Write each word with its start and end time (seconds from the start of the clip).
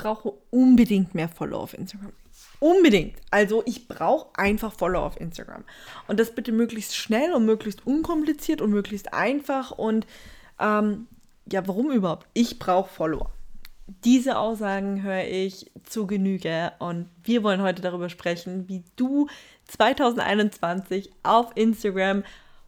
brauche 0.00 0.32
unbedingt 0.50 1.14
mehr 1.14 1.28
Follower 1.28 1.60
auf 1.60 1.74
Instagram. 1.74 2.12
Unbedingt. 2.58 3.16
Also 3.30 3.62
ich 3.66 3.86
brauche 3.86 4.28
einfach 4.34 4.72
Follower 4.72 5.04
auf 5.04 5.20
Instagram. 5.20 5.64
Und 6.08 6.18
das 6.18 6.34
bitte 6.34 6.52
möglichst 6.52 6.96
schnell 6.96 7.32
und 7.32 7.44
möglichst 7.44 7.86
unkompliziert 7.86 8.60
und 8.60 8.70
möglichst 8.70 9.12
einfach. 9.12 9.70
Und 9.72 10.06
ähm, 10.58 11.06
ja, 11.50 11.66
warum 11.66 11.90
überhaupt? 11.90 12.26
Ich 12.32 12.58
brauche 12.58 12.88
Follower. 12.88 13.30
Diese 14.04 14.38
Aussagen 14.38 15.02
höre 15.02 15.24
ich 15.24 15.70
zu 15.84 16.06
Genüge 16.06 16.72
und 16.78 17.08
wir 17.24 17.42
wollen 17.42 17.60
heute 17.60 17.82
darüber 17.82 18.08
sprechen, 18.08 18.68
wie 18.68 18.84
du 18.96 19.26
2021 19.66 21.10
auf 21.24 21.50
Instagram 21.56 22.22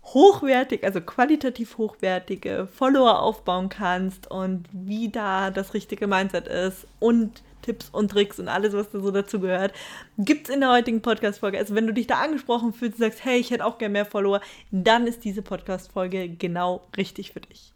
hochwertig, 0.05 0.84
also 0.84 1.00
qualitativ 1.00 1.79
hochwertige 1.79 2.68
Follower 2.73 3.21
aufbauen 3.21 3.68
kannst 3.68 4.30
und 4.30 4.64
wie 4.73 5.09
da 5.09 5.50
das 5.50 5.75
richtige 5.75 6.07
Mindset 6.07 6.48
ist 6.48 6.86
und 6.98 7.43
Tipps 7.62 7.89
und 7.91 8.11
Tricks 8.11 8.39
und 8.39 8.49
alles, 8.49 8.75
was 8.75 8.91
da 8.91 9.00
so 9.00 9.11
dazu 9.11 9.40
gehört, 9.40 9.73
gibt 10.18 10.49
es 10.49 10.54
in 10.54 10.61
der 10.61 10.71
heutigen 10.71 11.00
Podcast-Folge. 11.00 11.59
Also 11.59 11.75
wenn 11.75 11.86
du 11.86 11.93
dich 11.93 12.09
da 12.09 12.17
angesprochen 12.17 12.73
fühlst 12.73 12.99
und 12.99 13.04
sagst, 13.04 13.25
hey, 13.25 13.39
ich 13.39 13.50
hätte 13.50 13.64
auch 13.64 13.79
gerne 13.79 13.93
mehr 13.93 14.04
Follower, 14.04 14.40
dann 14.71 15.07
ist 15.07 15.25
diese 15.25 15.43
Podcast-Folge 15.43 16.29
genau 16.29 16.82
richtig 16.96 17.32
für 17.32 17.40
dich. 17.40 17.73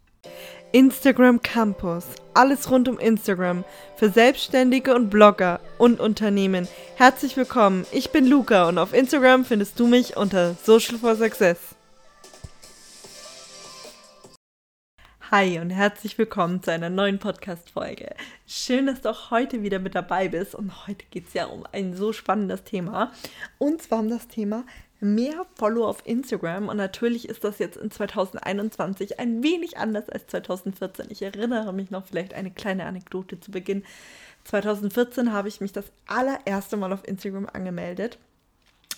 Instagram 0.73 1.41
Campus. 1.41 2.05
Alles 2.33 2.69
rund 2.69 2.89
um 2.89 2.99
Instagram. 2.99 3.63
Für 3.95 4.09
Selbstständige 4.09 4.93
und 4.93 5.09
Blogger 5.09 5.61
und 5.77 6.01
Unternehmen. 6.01 6.67
Herzlich 6.95 7.37
willkommen. 7.37 7.85
Ich 7.93 8.11
bin 8.11 8.27
Luca 8.27 8.67
und 8.67 8.77
auf 8.77 8.93
Instagram 8.93 9.45
findest 9.45 9.79
du 9.79 9.87
mich 9.87 10.17
unter 10.17 10.55
Social 10.55 10.97
for 10.97 11.15
Success. 11.15 11.76
Hi 15.29 15.59
und 15.59 15.71
herzlich 15.71 16.17
willkommen 16.17 16.63
zu 16.63 16.71
einer 16.71 16.89
neuen 16.89 17.19
Podcast-Folge. 17.19 18.15
Schön, 18.47 18.85
dass 18.85 19.01
du 19.01 19.09
auch 19.09 19.29
heute 19.29 19.61
wieder 19.61 19.77
mit 19.77 19.93
dabei 19.93 20.29
bist. 20.29 20.55
Und 20.55 20.87
heute 20.87 21.05
geht 21.11 21.27
es 21.27 21.33
ja 21.33 21.47
um 21.47 21.65
ein 21.73 21.97
so 21.97 22.13
spannendes 22.13 22.63
Thema. 22.63 23.11
Und 23.57 23.81
zwar 23.81 23.99
um 23.99 24.09
das 24.09 24.29
Thema 24.29 24.63
mehr 25.01 25.45
Follower 25.55 25.89
auf 25.89 26.07
Instagram. 26.07 26.69
Und 26.69 26.77
natürlich 26.77 27.27
ist 27.27 27.43
das 27.43 27.59
jetzt 27.59 27.75
in 27.75 27.91
2021 27.91 29.19
ein 29.19 29.43
wenig 29.43 29.77
anders 29.77 30.07
als 30.07 30.27
2014. 30.27 31.07
Ich 31.09 31.21
erinnere 31.21 31.73
mich 31.73 31.91
noch 31.91 32.05
vielleicht 32.05 32.33
eine 32.33 32.51
kleine 32.51 32.85
Anekdote 32.85 33.37
zu 33.37 33.51
Beginn. 33.51 33.83
2014 34.45 35.33
habe 35.33 35.49
ich 35.49 35.59
mich 35.59 35.73
das 35.73 35.91
allererste 36.05 36.77
Mal 36.77 36.93
auf 36.93 37.05
Instagram 37.05 37.49
angemeldet. 37.51 38.17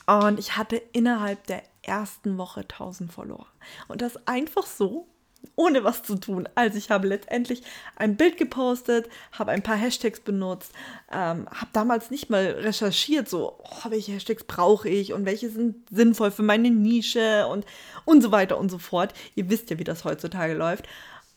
Und 0.05 0.37
ich 0.37 0.57
hatte 0.57 0.75
innerhalb 0.93 1.47
der 1.47 1.63
ersten 1.81 2.37
Woche 2.37 2.61
1000 2.61 3.11
Follower. 3.11 3.47
Und 3.87 4.03
das 4.03 4.27
einfach 4.27 4.67
so, 4.67 5.07
ohne 5.55 5.83
was 5.83 6.03
zu 6.03 6.15
tun. 6.15 6.47
Also 6.55 6.77
ich 6.77 6.89
habe 6.89 7.07
letztendlich 7.07 7.63
ein 7.95 8.15
Bild 8.15 8.37
gepostet, 8.37 9.09
habe 9.31 9.51
ein 9.51 9.61
paar 9.61 9.75
Hashtags 9.75 10.21
benutzt, 10.21 10.71
ähm, 11.11 11.47
habe 11.49 11.69
damals 11.73 12.11
nicht 12.11 12.29
mal 12.29 12.45
recherchiert, 12.45 13.27
so 13.27 13.59
oh, 13.59 13.89
welche 13.89 14.13
Hashtags 14.13 14.45
brauche 14.45 14.87
ich 14.87 15.13
und 15.13 15.25
welche 15.25 15.49
sind 15.49 15.89
sinnvoll 15.89 16.31
für 16.31 16.43
meine 16.43 16.71
Nische 16.71 17.47
und, 17.47 17.65
und 18.05 18.21
so 18.21 18.31
weiter 18.31 18.57
und 18.57 18.69
so 18.69 18.77
fort. 18.77 19.13
Ihr 19.35 19.49
wisst 19.49 19.69
ja, 19.69 19.79
wie 19.79 19.83
das 19.83 20.05
heutzutage 20.05 20.53
läuft 20.53 20.85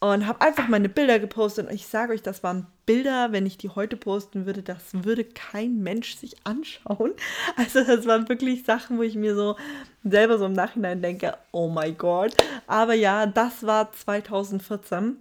und 0.02 0.26
habe 0.26 0.40
einfach 0.40 0.66
meine 0.66 0.88
Bilder 0.88 1.20
gepostet. 1.20 1.68
Und 1.68 1.74
ich 1.74 1.86
sage 1.86 2.12
euch, 2.12 2.22
das 2.22 2.42
waren 2.42 2.66
Bilder, 2.86 3.30
wenn 3.30 3.46
ich 3.46 3.56
die 3.56 3.68
heute 3.68 3.96
posten 3.96 4.46
würde, 4.46 4.60
das 4.60 4.82
würde 4.92 5.22
kein 5.22 5.78
Mensch 5.78 6.16
sich 6.16 6.34
anschauen. 6.44 7.12
Also 7.56 7.84
das 7.84 8.04
waren 8.04 8.28
wirklich 8.28 8.64
Sachen, 8.64 8.98
wo 8.98 9.02
ich 9.02 9.14
mir 9.14 9.36
so 9.36 9.56
selber 10.02 10.38
so 10.38 10.46
im 10.46 10.54
Nachhinein 10.54 11.02
denke, 11.02 11.36
oh 11.52 11.68
mein 11.68 11.96
Gott. 11.96 12.34
Aber 12.66 12.94
ja, 12.94 13.26
das 13.26 13.64
war 13.64 13.92
2014. 13.92 15.18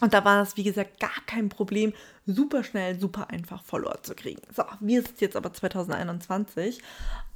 Und 0.00 0.14
da 0.14 0.24
war 0.24 0.38
das, 0.38 0.56
wie 0.56 0.64
gesagt, 0.64 0.98
gar 0.98 1.10
kein 1.26 1.50
Problem, 1.50 1.92
super 2.24 2.64
schnell, 2.64 2.98
super 2.98 3.28
einfach 3.28 3.62
Follower 3.62 4.02
zu 4.02 4.14
kriegen. 4.14 4.40
So, 4.54 4.64
wir 4.80 5.02
sind 5.02 5.20
jetzt 5.20 5.36
aber 5.36 5.52
2021 5.52 6.80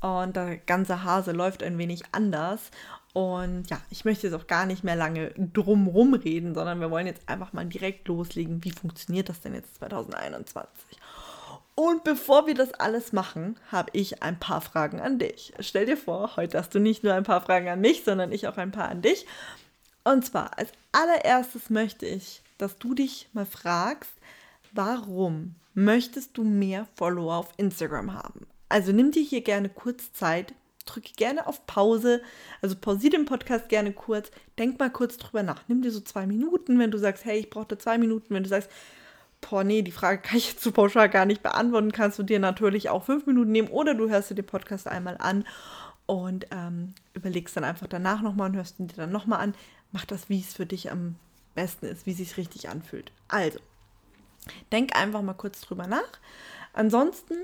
und 0.00 0.34
der 0.34 0.56
ganze 0.56 1.04
Hase 1.04 1.32
läuft 1.32 1.62
ein 1.62 1.76
wenig 1.76 2.02
anders. 2.12 2.70
Und 3.12 3.68
ja, 3.70 3.80
ich 3.90 4.04
möchte 4.04 4.28
jetzt 4.28 4.34
auch 4.34 4.46
gar 4.46 4.66
nicht 4.66 4.84
mehr 4.84 4.96
lange 4.96 5.30
drumrum 5.52 6.14
reden, 6.14 6.54
sondern 6.54 6.80
wir 6.80 6.90
wollen 6.90 7.06
jetzt 7.06 7.28
einfach 7.28 7.52
mal 7.52 7.66
direkt 7.66 8.06
loslegen. 8.06 8.62
Wie 8.62 8.70
funktioniert 8.70 9.28
das 9.28 9.40
denn 9.40 9.54
jetzt 9.54 9.76
2021? 9.76 10.98
Und 11.74 12.04
bevor 12.04 12.46
wir 12.46 12.54
das 12.54 12.74
alles 12.74 13.12
machen, 13.12 13.56
habe 13.72 13.90
ich 13.94 14.22
ein 14.22 14.38
paar 14.38 14.60
Fragen 14.60 15.00
an 15.00 15.18
dich. 15.18 15.54
Stell 15.60 15.86
dir 15.86 15.96
vor, 15.96 16.36
heute 16.36 16.58
hast 16.58 16.74
du 16.74 16.78
nicht 16.78 17.02
nur 17.02 17.14
ein 17.14 17.24
paar 17.24 17.40
Fragen 17.40 17.68
an 17.68 17.80
mich, 17.80 18.04
sondern 18.04 18.32
ich 18.32 18.46
auch 18.46 18.58
ein 18.58 18.70
paar 18.70 18.88
an 18.88 19.02
dich. 19.02 19.26
Und 20.04 20.24
zwar, 20.24 20.58
als 20.58 20.70
allererstes 20.92 21.70
möchte 21.70 22.06
ich, 22.06 22.42
dass 22.58 22.78
du 22.78 22.94
dich 22.94 23.28
mal 23.32 23.46
fragst, 23.46 24.12
warum 24.72 25.54
möchtest 25.74 26.36
du 26.36 26.44
mehr 26.44 26.86
Follower 26.96 27.36
auf 27.36 27.52
Instagram 27.56 28.14
haben? 28.14 28.46
Also 28.68 28.92
nimm 28.92 29.10
dir 29.10 29.22
hier 29.22 29.42
gerne 29.42 29.68
kurz 29.68 30.12
Zeit, 30.12 30.54
drücke 30.86 31.12
gerne 31.16 31.46
auf 31.46 31.66
Pause. 31.66 32.22
Also 32.62 32.76
pausiere 32.76 33.16
den 33.16 33.24
Podcast 33.24 33.68
gerne 33.68 33.92
kurz. 33.92 34.30
Denk 34.58 34.78
mal 34.78 34.90
kurz 34.90 35.16
drüber 35.16 35.42
nach. 35.42 35.62
Nimm 35.68 35.82
dir 35.82 35.90
so 35.90 36.00
zwei 36.00 36.26
Minuten, 36.26 36.78
wenn 36.78 36.90
du 36.90 36.98
sagst, 36.98 37.24
hey, 37.24 37.38
ich 37.38 37.50
brauche 37.50 37.66
da 37.68 37.78
zwei 37.78 37.98
Minuten. 37.98 38.34
Wenn 38.34 38.42
du 38.42 38.48
sagst, 38.48 38.70
boah, 39.40 39.64
nee, 39.64 39.82
die 39.82 39.92
Frage 39.92 40.20
kann 40.20 40.38
ich 40.38 40.52
jetzt 40.52 40.62
so 40.62 40.72
pauschal 40.72 41.08
gar 41.08 41.24
nicht 41.24 41.42
beantworten, 41.42 41.92
kannst 41.92 42.18
du 42.18 42.22
dir 42.22 42.38
natürlich 42.38 42.88
auch 42.90 43.04
fünf 43.04 43.26
Minuten 43.26 43.52
nehmen 43.52 43.68
oder 43.68 43.94
du 43.94 44.08
hörst 44.08 44.30
dir 44.30 44.34
den 44.34 44.46
Podcast 44.46 44.86
einmal 44.86 45.16
an 45.18 45.44
und 46.06 46.46
ähm, 46.50 46.94
überlegst 47.14 47.56
dann 47.56 47.64
einfach 47.64 47.86
danach 47.86 48.20
nochmal 48.20 48.50
und 48.50 48.56
hörst 48.56 48.80
ihn 48.80 48.88
dir 48.88 48.96
dann 48.96 49.12
nochmal 49.12 49.40
an. 49.40 49.54
Mach 49.92 50.04
das, 50.04 50.28
wie 50.28 50.40
es 50.40 50.54
für 50.54 50.66
dich 50.66 50.90
am 50.90 51.16
besten 51.54 51.86
ist, 51.86 52.06
wie 52.06 52.12
es 52.12 52.18
sich 52.18 52.36
richtig 52.36 52.68
anfühlt. 52.68 53.12
Also, 53.28 53.58
denk 54.72 54.96
einfach 54.96 55.22
mal 55.22 55.34
kurz 55.34 55.60
drüber 55.60 55.86
nach. 55.86 56.18
Ansonsten, 56.72 57.34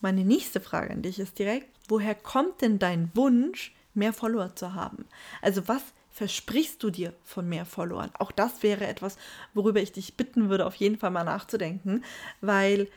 meine 0.00 0.24
nächste 0.24 0.60
Frage 0.60 0.92
an 0.92 1.02
dich 1.02 1.18
ist 1.18 1.38
direkt, 1.38 1.68
woher 1.88 2.14
kommt 2.14 2.60
denn 2.62 2.78
dein 2.78 3.10
Wunsch, 3.14 3.74
mehr 3.94 4.12
Follower 4.12 4.54
zu 4.54 4.74
haben? 4.74 5.06
Also 5.42 5.66
was 5.66 5.82
versprichst 6.10 6.82
du 6.82 6.90
dir 6.90 7.12
von 7.24 7.48
mehr 7.48 7.64
Followern? 7.64 8.10
Auch 8.18 8.32
das 8.32 8.62
wäre 8.62 8.86
etwas, 8.86 9.16
worüber 9.54 9.80
ich 9.80 9.92
dich 9.92 10.16
bitten 10.16 10.50
würde, 10.50 10.66
auf 10.66 10.74
jeden 10.74 10.98
Fall 10.98 11.10
mal 11.10 11.24
nachzudenken, 11.24 12.04
weil 12.40 12.88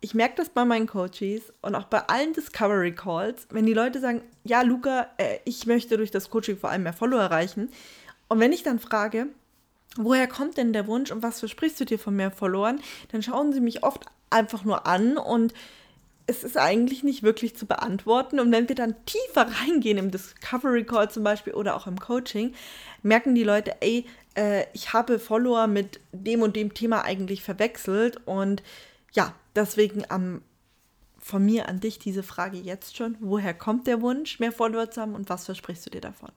ich 0.00 0.14
merke 0.14 0.34
das 0.36 0.48
bei 0.48 0.64
meinen 0.64 0.88
Coaches 0.88 1.52
und 1.62 1.76
auch 1.76 1.84
bei 1.84 2.00
allen 2.08 2.32
Discovery 2.32 2.92
Calls, 2.92 3.46
wenn 3.50 3.66
die 3.66 3.72
Leute 3.72 4.00
sagen, 4.00 4.22
ja, 4.42 4.62
Luca, 4.62 5.06
äh, 5.16 5.38
ich 5.44 5.66
möchte 5.66 5.96
durch 5.96 6.10
das 6.10 6.28
Coaching 6.28 6.58
vor 6.58 6.70
allem 6.70 6.82
mehr 6.82 6.92
Follower 6.92 7.20
erreichen. 7.20 7.70
Und 8.28 8.40
wenn 8.40 8.52
ich 8.52 8.64
dann 8.64 8.80
frage, 8.80 9.28
woher 9.96 10.26
kommt 10.26 10.56
denn 10.56 10.72
der 10.72 10.88
Wunsch 10.88 11.12
und 11.12 11.22
was 11.22 11.38
versprichst 11.38 11.78
du 11.80 11.84
dir 11.84 12.00
von 12.00 12.16
mehr 12.16 12.32
Followern, 12.32 12.80
dann 13.12 13.22
schauen 13.22 13.52
sie 13.52 13.60
mich 13.60 13.84
oft 13.84 14.06
einfach 14.30 14.64
nur 14.64 14.86
an 14.86 15.16
und 15.16 15.54
es 16.32 16.44
ist 16.44 16.56
eigentlich 16.56 17.02
nicht 17.04 17.22
wirklich 17.22 17.56
zu 17.56 17.66
beantworten. 17.66 18.40
Und 18.40 18.50
wenn 18.50 18.68
wir 18.68 18.74
dann 18.74 18.96
tiefer 19.04 19.46
reingehen 19.60 19.98
im 19.98 20.10
Discovery 20.10 20.84
Call 20.84 21.10
zum 21.10 21.24
Beispiel 21.24 21.52
oder 21.52 21.76
auch 21.76 21.86
im 21.86 22.00
Coaching, 22.00 22.54
merken 23.02 23.34
die 23.34 23.44
Leute, 23.44 23.76
ey, 23.80 24.06
äh, 24.34 24.64
ich 24.72 24.92
habe 24.92 25.18
Follower 25.18 25.66
mit 25.66 26.00
dem 26.12 26.42
und 26.42 26.56
dem 26.56 26.74
Thema 26.74 27.04
eigentlich 27.04 27.42
verwechselt. 27.42 28.20
Und 28.26 28.62
ja, 29.12 29.34
deswegen 29.54 30.04
am, 30.08 30.42
von 31.18 31.44
mir 31.44 31.68
an 31.68 31.80
dich 31.80 31.98
diese 31.98 32.22
Frage 32.22 32.56
jetzt 32.56 32.96
schon. 32.96 33.16
Woher 33.20 33.54
kommt 33.54 33.86
der 33.86 34.00
Wunsch, 34.00 34.40
mehr 34.40 34.52
Follower 34.52 34.90
zu 34.90 35.02
haben 35.02 35.14
und 35.14 35.28
was 35.28 35.44
versprichst 35.44 35.86
du 35.86 35.90
dir 35.90 36.00
davon? 36.00 36.30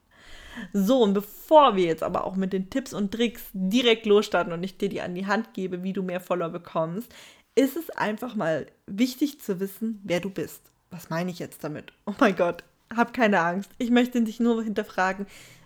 So, 0.73 1.01
und 1.01 1.13
bevor 1.13 1.75
wir 1.75 1.85
jetzt 1.85 2.03
aber 2.03 2.25
auch 2.25 2.35
mit 2.35 2.53
den 2.53 2.69
Tipps 2.69 2.94
und 2.94 3.11
Tricks 3.11 3.44
direkt 3.53 4.05
losstarten 4.05 4.53
und 4.53 4.63
ich 4.63 4.78
dir 4.78 4.89
die 4.89 5.01
an 5.01 5.16
die 5.16 5.28
Hand 5.28 5.53
gebe, 5.53 5.84
wie 5.84 5.94
du 5.94 6.01
mehr 6.01 6.22
Follower 6.22 6.50
bekommst, 6.50 7.13
ist 7.55 7.77
es 7.77 7.89
einfach 7.89 8.35
mal 8.35 8.67
wichtig 8.85 9.41
zu 9.41 9.59
wissen, 9.59 10.01
wer 10.03 10.19
du 10.19 10.29
bist. 10.29 10.61
Was 10.91 11.09
meine 11.09 11.31
ich 11.31 11.39
jetzt 11.39 11.63
damit? 11.63 11.93
Oh 12.05 12.13
mein 12.19 12.35
Gott, 12.35 12.63
hab 12.95 13.13
keine 13.13 13.39
Angst. 13.39 13.71
Ich 13.77 13.89
möchte 13.89 14.21
dich 14.21 14.39
nur 14.39 14.63
hinterfragen. 14.63 15.25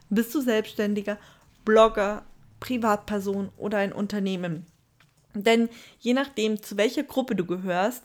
Bist 0.10 0.34
du 0.34 0.42
Selbstständiger, 0.42 1.18
Blogger, 1.66 2.24
Privatperson 2.60 3.50
oder 3.58 3.80
ein 3.80 3.94
Unternehmen? 3.94 4.66
Denn 5.34 5.70
je 6.00 6.14
nachdem, 6.14 6.62
zu 6.62 6.78
welcher 6.78 7.04
Gruppe 7.04 7.36
du 7.36 7.46
gehörst, 7.46 8.04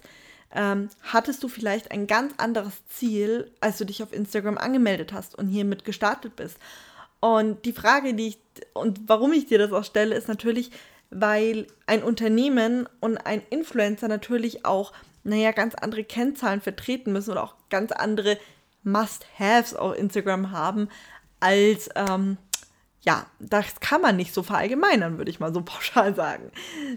ähm, 0.55 0.89
hattest 1.03 1.43
du 1.43 1.49
vielleicht 1.49 1.91
ein 1.91 2.07
ganz 2.07 2.35
anderes 2.37 2.87
Ziel, 2.89 3.51
als 3.61 3.79
du 3.79 3.85
dich 3.85 4.03
auf 4.03 4.13
Instagram 4.13 4.59
angemeldet 4.59 5.13
hast 5.13 5.35
und 5.35 5.49
hiermit 5.49 5.85
gestartet 5.85 6.37
bist. 6.37 6.59
Und 7.21 7.65
die 7.65 7.73
Frage, 7.73 8.15
die 8.15 8.29
ich 8.29 8.39
und 8.75 9.09
warum 9.09 9.33
ich 9.33 9.47
dir 9.47 9.59
das 9.59 9.73
auch 9.73 9.85
stelle, 9.85 10.15
ist 10.15 10.29
natürlich, 10.29 10.71
weil 11.15 11.69
ein 11.87 12.03
Unternehmen 12.03 12.89
und 13.01 13.19
ein 13.19 13.41
Influencer 13.49 14.09
natürlich 14.09 14.65
auch, 14.65 14.93
naja, 15.23 15.53
ganz 15.53 15.75
andere 15.77 16.03
Kennzahlen 16.03 16.61
vertreten 16.61 17.13
müssen 17.13 17.31
oder 17.31 17.45
auch 17.45 17.55
ganz 17.71 17.93
andere 17.93 18.37
Must-Haves 18.83 19.75
auf 19.75 19.97
Instagram 19.97 20.51
haben, 20.51 20.89
als, 21.39 21.89
ähm, 21.95 22.37
ja, 23.03 23.27
das 23.39 23.79
kann 23.81 24.01
man 24.01 24.17
nicht 24.17 24.35
so 24.35 24.43
verallgemeinern, 24.43 25.17
würde 25.17 25.31
ich 25.31 25.39
mal 25.39 25.55
so 25.55 25.61
pauschal 25.65 26.17
sagen. 26.17 26.51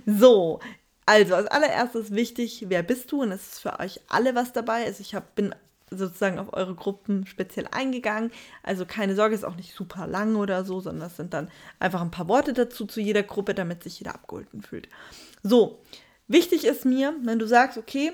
So, 0.07 0.59
also 1.05 1.35
als 1.35 1.47
allererstes 1.47 2.11
wichtig, 2.11 2.65
wer 2.69 2.81
bist 2.81 3.11
du? 3.11 3.21
Und 3.21 3.31
es 3.31 3.53
ist 3.53 3.59
für 3.59 3.79
euch 3.79 4.01
alle 4.09 4.33
was 4.33 4.51
dabei. 4.51 4.85
Also 4.85 5.01
ich 5.01 5.13
hab, 5.13 5.35
bin 5.35 5.53
sozusagen 5.89 6.39
auf 6.39 6.53
eure 6.53 6.75
Gruppen 6.75 7.25
speziell 7.25 7.67
eingegangen. 7.71 8.31
Also 8.63 8.85
keine 8.85 9.15
Sorge, 9.15 9.35
ist 9.35 9.45
auch 9.45 9.55
nicht 9.55 9.73
super 9.73 10.07
lang 10.07 10.35
oder 10.35 10.65
so, 10.65 10.79
sondern 10.81 11.07
es 11.07 11.17
sind 11.17 11.33
dann 11.33 11.49
einfach 11.79 12.01
ein 12.01 12.11
paar 12.11 12.27
Worte 12.27 12.53
dazu 12.53 12.85
zu 12.85 12.99
jeder 12.99 13.23
Gruppe, 13.23 13.53
damit 13.53 13.83
sich 13.83 13.99
jeder 13.99 14.15
abgeholt 14.15 14.47
fühlt. 14.67 14.89
So, 15.43 15.79
Wichtig 16.27 16.65
ist 16.65 16.85
mir, 16.85 17.15
wenn 17.23 17.39
du 17.39 17.47
sagst, 17.47 17.77
okay, 17.77 18.11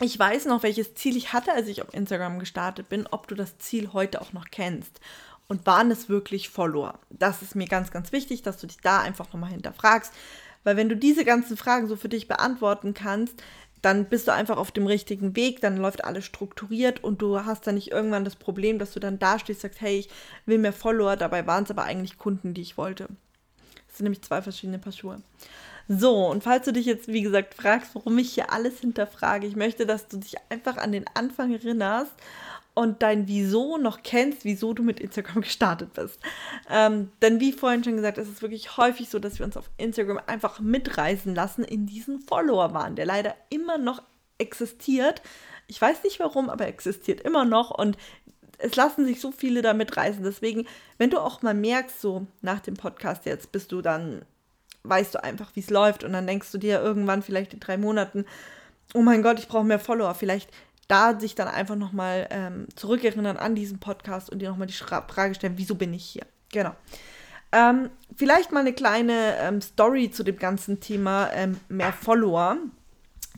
ich 0.00 0.18
weiß 0.18 0.46
noch, 0.46 0.62
welches 0.62 0.94
Ziel 0.94 1.16
ich 1.16 1.32
hatte, 1.32 1.52
als 1.52 1.68
ich 1.68 1.82
auf 1.82 1.94
Instagram 1.94 2.38
gestartet 2.38 2.88
bin, 2.88 3.06
ob 3.06 3.28
du 3.28 3.34
das 3.34 3.58
Ziel 3.58 3.92
heute 3.92 4.20
auch 4.20 4.32
noch 4.32 4.46
kennst. 4.50 5.00
Und 5.46 5.64
waren 5.64 5.90
es 5.90 6.08
wirklich 6.08 6.50
Follower? 6.50 6.98
Das 7.10 7.40
ist 7.40 7.54
mir 7.54 7.66
ganz, 7.66 7.90
ganz 7.90 8.12
wichtig, 8.12 8.42
dass 8.42 8.58
du 8.58 8.66
dich 8.66 8.78
da 8.82 9.00
einfach 9.00 9.32
nochmal 9.32 9.50
hinterfragst. 9.50 10.12
Weil 10.62 10.76
wenn 10.76 10.88
du 10.88 10.96
diese 10.96 11.24
ganzen 11.24 11.56
Fragen 11.56 11.86
so 11.86 11.96
für 11.96 12.08
dich 12.08 12.28
beantworten 12.28 12.92
kannst, 12.92 13.42
dann 13.82 14.06
bist 14.06 14.28
du 14.28 14.32
einfach 14.32 14.56
auf 14.56 14.72
dem 14.72 14.86
richtigen 14.86 15.36
Weg, 15.36 15.60
dann 15.60 15.76
läuft 15.76 16.04
alles 16.04 16.24
strukturiert 16.24 17.02
und 17.04 17.22
du 17.22 17.44
hast 17.44 17.66
dann 17.66 17.76
nicht 17.76 17.90
irgendwann 17.90 18.24
das 18.24 18.36
Problem, 18.36 18.78
dass 18.78 18.92
du 18.92 19.00
dann 19.00 19.18
da 19.18 19.38
stehst, 19.38 19.60
sagst, 19.60 19.80
hey, 19.80 19.98
ich 19.98 20.08
will 20.46 20.58
mehr 20.58 20.72
Follower, 20.72 21.16
dabei 21.16 21.46
waren 21.46 21.64
es 21.64 21.70
aber 21.70 21.84
eigentlich 21.84 22.18
Kunden, 22.18 22.54
die 22.54 22.62
ich 22.62 22.76
wollte. 22.76 23.08
Das 23.86 23.98
sind 23.98 24.04
nämlich 24.04 24.22
zwei 24.22 24.42
verschiedene 24.42 24.78
Paar 24.78 24.92
Schuhe. 24.92 25.22
So, 25.90 26.26
und 26.26 26.44
falls 26.44 26.66
du 26.66 26.72
dich 26.72 26.84
jetzt, 26.84 27.08
wie 27.08 27.22
gesagt, 27.22 27.54
fragst, 27.54 27.94
warum 27.94 28.18
ich 28.18 28.32
hier 28.32 28.52
alles 28.52 28.80
hinterfrage, 28.80 29.46
ich 29.46 29.56
möchte, 29.56 29.86
dass 29.86 30.06
du 30.06 30.18
dich 30.18 30.34
einfach 30.50 30.76
an 30.76 30.92
den 30.92 31.06
Anfang 31.14 31.52
erinnerst 31.52 32.12
und 32.78 33.02
dein 33.02 33.26
Wieso 33.26 33.76
noch 33.76 34.04
kennst, 34.04 34.44
wieso 34.44 34.72
du 34.72 34.84
mit 34.84 35.00
Instagram 35.00 35.40
gestartet 35.42 35.94
bist. 35.94 36.20
Ähm, 36.70 37.10
denn 37.20 37.40
wie 37.40 37.50
vorhin 37.50 37.82
schon 37.82 37.96
gesagt, 37.96 38.18
ist 38.18 38.28
es 38.28 38.40
wirklich 38.40 38.76
häufig 38.76 39.08
so, 39.08 39.18
dass 39.18 39.40
wir 39.40 39.46
uns 39.46 39.56
auf 39.56 39.68
Instagram 39.78 40.20
einfach 40.28 40.60
mitreißen 40.60 41.34
lassen 41.34 41.64
in 41.64 41.86
diesen 41.86 42.20
Follower-Wahn, 42.20 42.94
der 42.94 43.04
leider 43.04 43.34
immer 43.50 43.78
noch 43.78 44.00
existiert. 44.38 45.22
Ich 45.66 45.82
weiß 45.82 46.04
nicht 46.04 46.20
warum, 46.20 46.48
aber 46.48 46.68
existiert 46.68 47.20
immer 47.22 47.44
noch 47.44 47.72
und 47.72 47.98
es 48.58 48.76
lassen 48.76 49.04
sich 49.04 49.20
so 49.20 49.32
viele 49.32 49.60
da 49.60 49.74
mitreißen. 49.74 50.22
Deswegen, 50.22 50.68
wenn 50.98 51.10
du 51.10 51.18
auch 51.18 51.42
mal 51.42 51.54
merkst, 51.54 52.00
so 52.00 52.28
nach 52.42 52.60
dem 52.60 52.74
Podcast 52.74 53.26
jetzt 53.26 53.50
bist 53.50 53.72
du 53.72 53.82
dann, 53.82 54.24
weißt 54.84 55.16
du 55.16 55.24
einfach, 55.24 55.50
wie 55.56 55.60
es 55.60 55.70
läuft 55.70 56.04
und 56.04 56.12
dann 56.12 56.28
denkst 56.28 56.52
du 56.52 56.58
dir 56.58 56.80
irgendwann 56.80 57.22
vielleicht 57.22 57.54
in 57.54 57.60
drei 57.60 57.76
Monaten, 57.76 58.24
oh 58.94 59.02
mein 59.02 59.22
Gott, 59.22 59.40
ich 59.40 59.48
brauche 59.48 59.64
mehr 59.64 59.80
Follower. 59.80 60.14
Vielleicht 60.14 60.48
da 60.88 61.20
sich 61.20 61.34
dann 61.34 61.48
einfach 61.48 61.76
nochmal 61.76 62.26
ähm, 62.30 62.66
zurückerinnern 62.74 63.36
an 63.36 63.54
diesen 63.54 63.78
Podcast 63.78 64.30
und 64.30 64.40
dir 64.40 64.50
nochmal 64.50 64.66
die 64.66 64.72
Frage 64.72 65.34
stellen, 65.34 65.58
wieso 65.58 65.74
bin 65.74 65.92
ich 65.94 66.04
hier? 66.04 66.26
Genau. 66.50 66.74
Ähm, 67.52 67.90
vielleicht 68.16 68.52
mal 68.52 68.60
eine 68.60 68.72
kleine 68.72 69.36
ähm, 69.38 69.60
Story 69.60 70.10
zu 70.10 70.22
dem 70.22 70.38
ganzen 70.38 70.80
Thema 70.80 71.30
ähm, 71.32 71.60
mehr 71.68 71.92
Follower. 71.92 72.58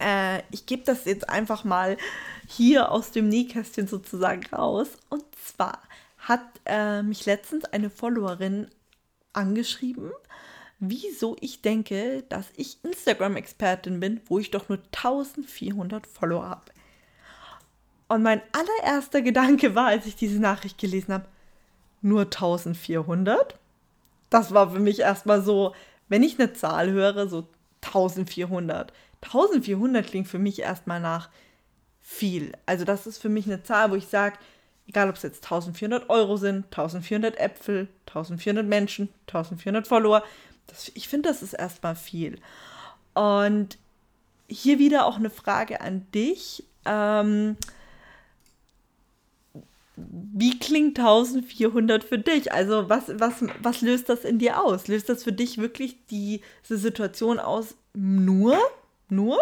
Äh, 0.00 0.43
ich 0.50 0.67
gebe 0.67 0.82
das 0.85 1.05
jetzt 1.05 1.29
einfach 1.29 1.64
mal 1.64 1.97
hier 2.49 2.91
aus 2.91 3.11
dem 3.11 3.29
Nähkästchen 3.29 3.87
sozusagen 3.87 4.47
raus. 4.52 4.88
Und 5.08 5.25
zwar 5.44 5.82
hat 6.19 6.43
äh, 6.67 7.02
mich 7.02 7.26
letztens 7.26 7.64
eine 7.67 7.91
Followerin 7.91 8.69
angeschrieben, 9.32 10.11
wieso 10.81 11.37
ich 11.41 11.62
denke, 11.62 12.25
dass 12.29 12.47
ich 12.56 12.82
Instagram-Expertin 12.85 14.00
bin, 14.00 14.20
wo 14.26 14.38
ich 14.38 14.50
doch 14.50 14.69
nur 14.69 14.79
1400 14.93 16.06
Follower 16.06 16.49
habe. 16.49 16.73
Und 18.11 18.25
mein 18.25 18.43
allererster 18.51 19.23
Gedanke 19.23 19.77
war, 19.77 19.87
als 19.87 20.05
ich 20.05 20.17
diese 20.17 20.41
Nachricht 20.41 20.79
gelesen 20.79 21.15
habe, 21.15 21.27
nur 22.03 22.23
1400? 22.23 23.57
Das 24.31 24.53
war 24.53 24.73
für 24.73 24.81
mich 24.81 24.99
erstmal 24.99 25.43
so, 25.43 25.77
wenn 26.09 26.25
ich 26.25 26.37
eine 26.37 26.53
Zahl 26.53 26.91
höre, 26.91 27.29
so 27.29 27.47
1400. 27.83 28.93
1400 29.23 30.05
klingt 30.05 30.27
für 30.27 30.41
mich 30.41 30.59
erstmal 30.59 30.99
nach 30.99 31.29
viel. 32.03 32.51
Also 32.67 32.85
das 32.85 33.07
ist 33.07 33.19
für 33.19 33.29
mich 33.29 33.47
eine 33.47 33.62
Zahl, 33.62 33.93
wo 33.93 33.95
ich 33.95 34.09
sage, 34.09 34.39
egal 34.89 35.09
ob 35.09 35.15
es 35.15 35.23
jetzt 35.23 35.45
1400 35.45 36.11
Euro 36.11 36.37
sind, 36.37 36.65
1400 36.65 37.39
Äpfel, 37.39 37.87
1400 38.09 38.67
Menschen, 38.67 39.09
1400 39.29 39.87
Follower, 39.87 40.25
das, 40.67 40.91
ich 40.97 41.07
finde, 41.07 41.29
das 41.29 41.43
ist 41.43 41.53
erstmal 41.53 41.95
viel. 41.95 42.41
Und 43.15 43.79
hier 44.49 44.81
wieder 44.81 45.07
auch 45.07 45.17
eine 45.17 45.31
Frage 45.31 45.81
an 45.81 46.11
dich. 46.12 46.65
Ähm, 46.85 47.57
wie 50.32 50.58
klingt 50.58 50.99
1400 50.99 52.05
für 52.05 52.19
dich? 52.19 52.52
Also 52.52 52.88
was, 52.88 53.05
was, 53.19 53.35
was 53.61 53.81
löst 53.81 54.08
das 54.08 54.25
in 54.25 54.38
dir 54.38 54.62
aus? 54.62 54.88
Löst 54.88 55.08
das 55.08 55.23
für 55.25 55.32
dich 55.32 55.58
wirklich 55.58 55.97
diese 56.08 56.76
Situation 56.79 57.38
aus 57.38 57.75
nur? 57.94 58.58
Nur? 59.08 59.38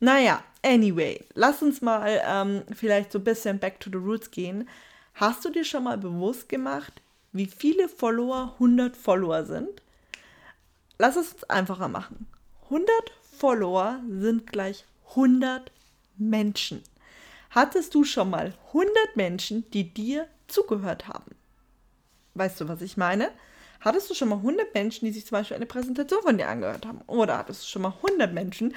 Naja, 0.00 0.42
anyway, 0.62 1.24
lass 1.34 1.62
uns 1.62 1.80
mal 1.80 2.20
ähm, 2.26 2.62
vielleicht 2.74 3.12
so 3.12 3.18
ein 3.18 3.24
bisschen 3.24 3.58
back 3.58 3.80
to 3.80 3.90
the 3.90 3.96
roots 3.96 4.30
gehen. 4.30 4.68
Hast 5.14 5.44
du 5.44 5.50
dir 5.50 5.64
schon 5.64 5.84
mal 5.84 5.98
bewusst 5.98 6.48
gemacht, 6.48 7.00
wie 7.32 7.46
viele 7.46 7.88
Follower 7.88 8.52
100 8.54 8.96
Follower 8.96 9.44
sind? 9.44 9.82
Lass 10.98 11.16
es 11.16 11.32
uns 11.32 11.44
einfacher 11.44 11.88
machen. 11.88 12.26
100 12.64 12.88
Follower 13.38 14.00
sind 14.08 14.46
gleich 14.46 14.84
100 15.10 15.70
Menschen. 16.16 16.82
Hattest 17.54 17.94
du 17.94 18.02
schon 18.02 18.30
mal 18.30 18.52
100 18.72 19.14
Menschen, 19.14 19.70
die 19.70 19.94
dir 19.94 20.26
zugehört 20.48 21.06
haben? 21.06 21.36
Weißt 22.34 22.60
du, 22.60 22.66
was 22.66 22.82
ich 22.82 22.96
meine? 22.96 23.30
Hattest 23.78 24.10
du 24.10 24.14
schon 24.14 24.30
mal 24.30 24.38
100 24.38 24.74
Menschen, 24.74 25.06
die 25.06 25.12
sich 25.12 25.24
zum 25.24 25.38
Beispiel 25.38 25.56
eine 25.56 25.66
Präsentation 25.66 26.22
von 26.22 26.36
dir 26.36 26.48
angehört 26.48 26.84
haben? 26.84 27.02
Oder 27.06 27.38
hattest 27.38 27.62
du 27.62 27.68
schon 27.68 27.82
mal 27.82 27.94
100 28.02 28.34
Menschen, 28.34 28.74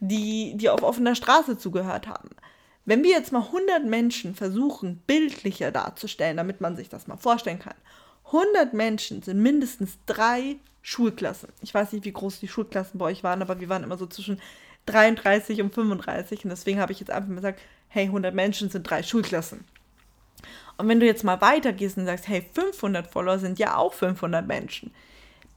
die 0.00 0.56
dir 0.56 0.74
auf 0.74 0.82
offener 0.82 1.14
Straße 1.14 1.56
zugehört 1.56 2.08
haben? 2.08 2.30
Wenn 2.84 3.04
wir 3.04 3.10
jetzt 3.10 3.30
mal 3.30 3.44
100 3.44 3.84
Menschen 3.84 4.34
versuchen, 4.34 5.04
bildlicher 5.06 5.70
darzustellen, 5.70 6.36
damit 6.36 6.60
man 6.60 6.74
sich 6.74 6.88
das 6.88 7.06
mal 7.06 7.16
vorstellen 7.16 7.60
kann. 7.60 7.76
100 8.24 8.74
Menschen 8.74 9.22
sind 9.22 9.40
mindestens 9.40 9.98
drei 10.06 10.56
Schulklassen. 10.82 11.50
Ich 11.62 11.72
weiß 11.72 11.92
nicht, 11.92 12.04
wie 12.04 12.12
groß 12.12 12.40
die 12.40 12.48
Schulklassen 12.48 12.98
bei 12.98 13.06
euch 13.06 13.22
waren, 13.22 13.42
aber 13.42 13.60
wir 13.60 13.68
waren 13.68 13.84
immer 13.84 13.98
so 13.98 14.06
zwischen 14.06 14.40
33 14.86 15.62
und 15.62 15.74
35. 15.74 16.44
Und 16.44 16.50
deswegen 16.50 16.80
habe 16.80 16.92
ich 16.92 17.00
jetzt 17.00 17.10
einfach 17.10 17.28
mal 17.28 17.36
gesagt, 17.36 17.60
hey, 17.88 18.04
100 18.04 18.34
Menschen 18.34 18.70
sind 18.70 18.88
drei 18.88 19.02
Schulklassen. 19.02 19.64
Und 20.78 20.88
wenn 20.88 21.00
du 21.00 21.06
jetzt 21.06 21.24
mal 21.24 21.40
weitergehst 21.40 21.96
und 21.96 22.06
sagst, 22.06 22.28
hey, 22.28 22.44
500 22.52 23.06
Follower 23.06 23.38
sind 23.38 23.58
ja 23.58 23.76
auch 23.76 23.94
500 23.94 24.46
Menschen, 24.46 24.92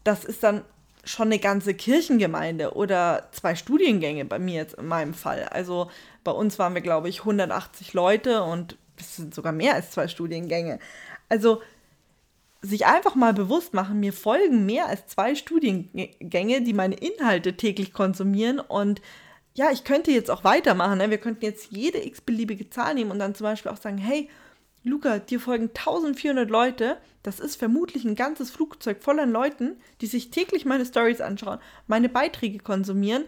das 0.04 0.24
ist 0.24 0.44
dann 0.44 0.64
schon 1.04 1.28
eine 1.28 1.40
ganze 1.40 1.74
Kirchengemeinde 1.74 2.74
oder 2.74 3.30
zwei 3.32 3.56
Studiengänge 3.56 4.26
bei 4.26 4.40
mir 4.40 4.56
jetzt 4.56 4.76
in 4.76 4.86
meinem 4.86 5.14
Fall. 5.14 5.46
Also 5.46 5.90
bei 6.24 6.32
uns 6.32 6.60
waren 6.60 6.74
wir, 6.74 6.82
glaube 6.82 7.10
ich, 7.10 7.20
180 7.20 7.94
Leute 7.94 8.44
und 8.44 8.78
es 8.98 9.16
sind 9.16 9.34
sogar 9.34 9.52
mehr 9.52 9.76
als 9.76 9.92
zwei 9.92 10.08
Studiengänge. 10.08 10.80
Also 11.30 11.62
sich 12.62 12.86
einfach 12.86 13.16
mal 13.16 13.34
bewusst 13.34 13.74
machen, 13.74 14.00
mir 14.00 14.14
folgen 14.14 14.66
mehr 14.66 14.88
als 14.88 15.08
zwei 15.08 15.36
Studiengänge, 15.36 16.62
die 16.62 16.74
meine 16.74 16.96
Inhalte 16.96 17.56
täglich 17.56 17.94
konsumieren 17.94 18.60
und 18.60 19.02
ja, 19.56 19.72
ich 19.72 19.84
könnte 19.84 20.12
jetzt 20.12 20.32
auch 20.32 20.44
weitermachen. 20.44 21.00
Ne? 21.00 21.10
Wir 21.10 21.18
könnten 21.18 21.44
jetzt 21.44 21.72
jede 21.72 22.06
x-beliebige 22.06 22.70
Zahl 22.70 22.94
nehmen 22.94 23.12
und 23.12 23.20
dann 23.20 23.36
zum 23.36 23.44
Beispiel 23.44 23.72
auch 23.72 23.78
sagen, 23.78 23.98
hey, 23.98 24.30
Luca, 24.84 25.20
dir 25.20 25.40
folgen 25.40 25.70
1400 25.70 26.50
Leute. 26.50 26.98
Das 27.24 27.40
ist 27.40 27.58
vermutlich 27.58 28.06
ein 28.06 28.16
ganzes 28.16 28.52
Flugzeug 28.52 29.04
voller 29.04 29.26
Leuten, 29.26 29.76
die 30.00 30.08
sich 30.08 30.32
täglich 30.32 30.64
meine 30.66 30.86
Stories 30.86 31.20
anschauen, 31.20 31.60
meine 31.88 32.08
Beiträge 32.08 32.60
konsumieren. 32.60 33.26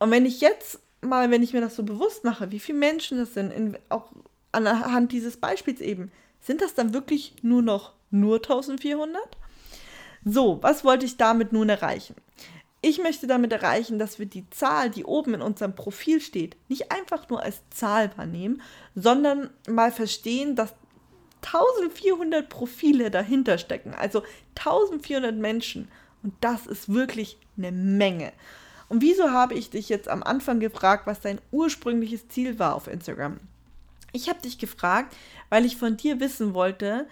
Und 0.00 0.10
wenn 0.10 0.26
ich 0.26 0.40
jetzt 0.40 0.80
mal, 1.00 1.30
wenn 1.30 1.42
ich 1.42 1.52
mir 1.52 1.60
das 1.60 1.76
so 1.76 1.84
bewusst 1.84 2.24
mache, 2.24 2.50
wie 2.50 2.58
viele 2.58 2.78
Menschen 2.78 3.18
das 3.18 3.34
sind, 3.34 3.52
in, 3.52 3.78
auch 3.88 4.10
anhand 4.50 5.12
dieses 5.12 5.36
Beispiels 5.36 5.80
eben, 5.80 6.10
sind 6.40 6.60
das 6.60 6.74
dann 6.74 6.92
wirklich 6.92 7.34
nur 7.42 7.62
noch 7.62 7.92
nur 8.12 8.36
1400? 8.36 9.20
So, 10.24 10.62
was 10.62 10.84
wollte 10.84 11.06
ich 11.06 11.16
damit 11.16 11.52
nun 11.52 11.68
erreichen? 11.68 12.14
Ich 12.80 13.00
möchte 13.00 13.26
damit 13.26 13.52
erreichen, 13.52 13.98
dass 13.98 14.18
wir 14.18 14.26
die 14.26 14.48
Zahl, 14.50 14.90
die 14.90 15.04
oben 15.04 15.34
in 15.34 15.42
unserem 15.42 15.74
Profil 15.74 16.20
steht, 16.20 16.56
nicht 16.68 16.90
einfach 16.90 17.28
nur 17.28 17.42
als 17.42 17.62
Zahl 17.70 18.10
wahrnehmen, 18.16 18.60
sondern 18.94 19.50
mal 19.68 19.92
verstehen, 19.92 20.56
dass 20.56 20.74
1400 21.42 22.48
Profile 22.48 23.10
dahinter 23.10 23.58
stecken, 23.58 23.94
also 23.94 24.22
1400 24.56 25.34
Menschen. 25.36 25.88
Und 26.22 26.34
das 26.40 26.66
ist 26.66 26.92
wirklich 26.92 27.38
eine 27.56 27.72
Menge. 27.72 28.32
Und 28.88 29.00
wieso 29.00 29.30
habe 29.30 29.54
ich 29.54 29.70
dich 29.70 29.88
jetzt 29.88 30.08
am 30.08 30.22
Anfang 30.22 30.60
gefragt, 30.60 31.06
was 31.06 31.20
dein 31.20 31.40
ursprüngliches 31.50 32.28
Ziel 32.28 32.58
war 32.58 32.74
auf 32.74 32.88
Instagram? 32.88 33.38
Ich 34.12 34.28
habe 34.28 34.42
dich 34.42 34.58
gefragt, 34.58 35.16
weil 35.48 35.64
ich 35.64 35.76
von 35.76 35.96
dir 35.96 36.20
wissen 36.20 36.52
wollte, 36.54 37.06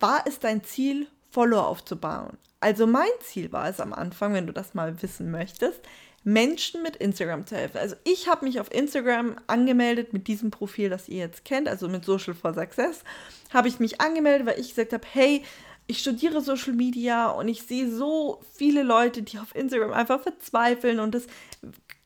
war 0.00 0.24
es 0.26 0.38
dein 0.38 0.64
Ziel, 0.64 1.06
Follower 1.30 1.66
aufzubauen? 1.66 2.38
Also 2.60 2.86
mein 2.86 3.08
Ziel 3.20 3.52
war 3.52 3.68
es 3.68 3.80
am 3.80 3.92
Anfang, 3.92 4.32
wenn 4.32 4.46
du 4.46 4.52
das 4.52 4.74
mal 4.74 5.02
wissen 5.02 5.30
möchtest, 5.30 5.80
Menschen 6.24 6.82
mit 6.82 6.96
Instagram 6.96 7.46
zu 7.46 7.56
helfen. 7.56 7.78
Also 7.78 7.94
ich 8.04 8.28
habe 8.28 8.44
mich 8.44 8.58
auf 8.58 8.72
Instagram 8.72 9.36
angemeldet 9.46 10.12
mit 10.12 10.26
diesem 10.26 10.50
Profil, 10.50 10.90
das 10.90 11.08
ihr 11.08 11.18
jetzt 11.18 11.44
kennt, 11.44 11.68
also 11.68 11.88
mit 11.88 12.04
Social 12.04 12.34
for 12.34 12.52
Success, 12.52 13.04
habe 13.54 13.68
ich 13.68 13.78
mich 13.78 14.00
angemeldet, 14.00 14.46
weil 14.46 14.58
ich 14.58 14.70
gesagt 14.70 14.92
habe, 14.92 15.06
hey, 15.12 15.44
ich 15.86 16.00
studiere 16.00 16.40
Social 16.40 16.72
Media 16.72 17.28
und 17.28 17.46
ich 17.46 17.62
sehe 17.62 17.88
so 17.88 18.42
viele 18.52 18.82
Leute, 18.82 19.22
die 19.22 19.38
auf 19.38 19.54
Instagram 19.54 19.92
einfach 19.92 20.20
verzweifeln 20.20 20.98
und 20.98 21.14
das 21.14 21.26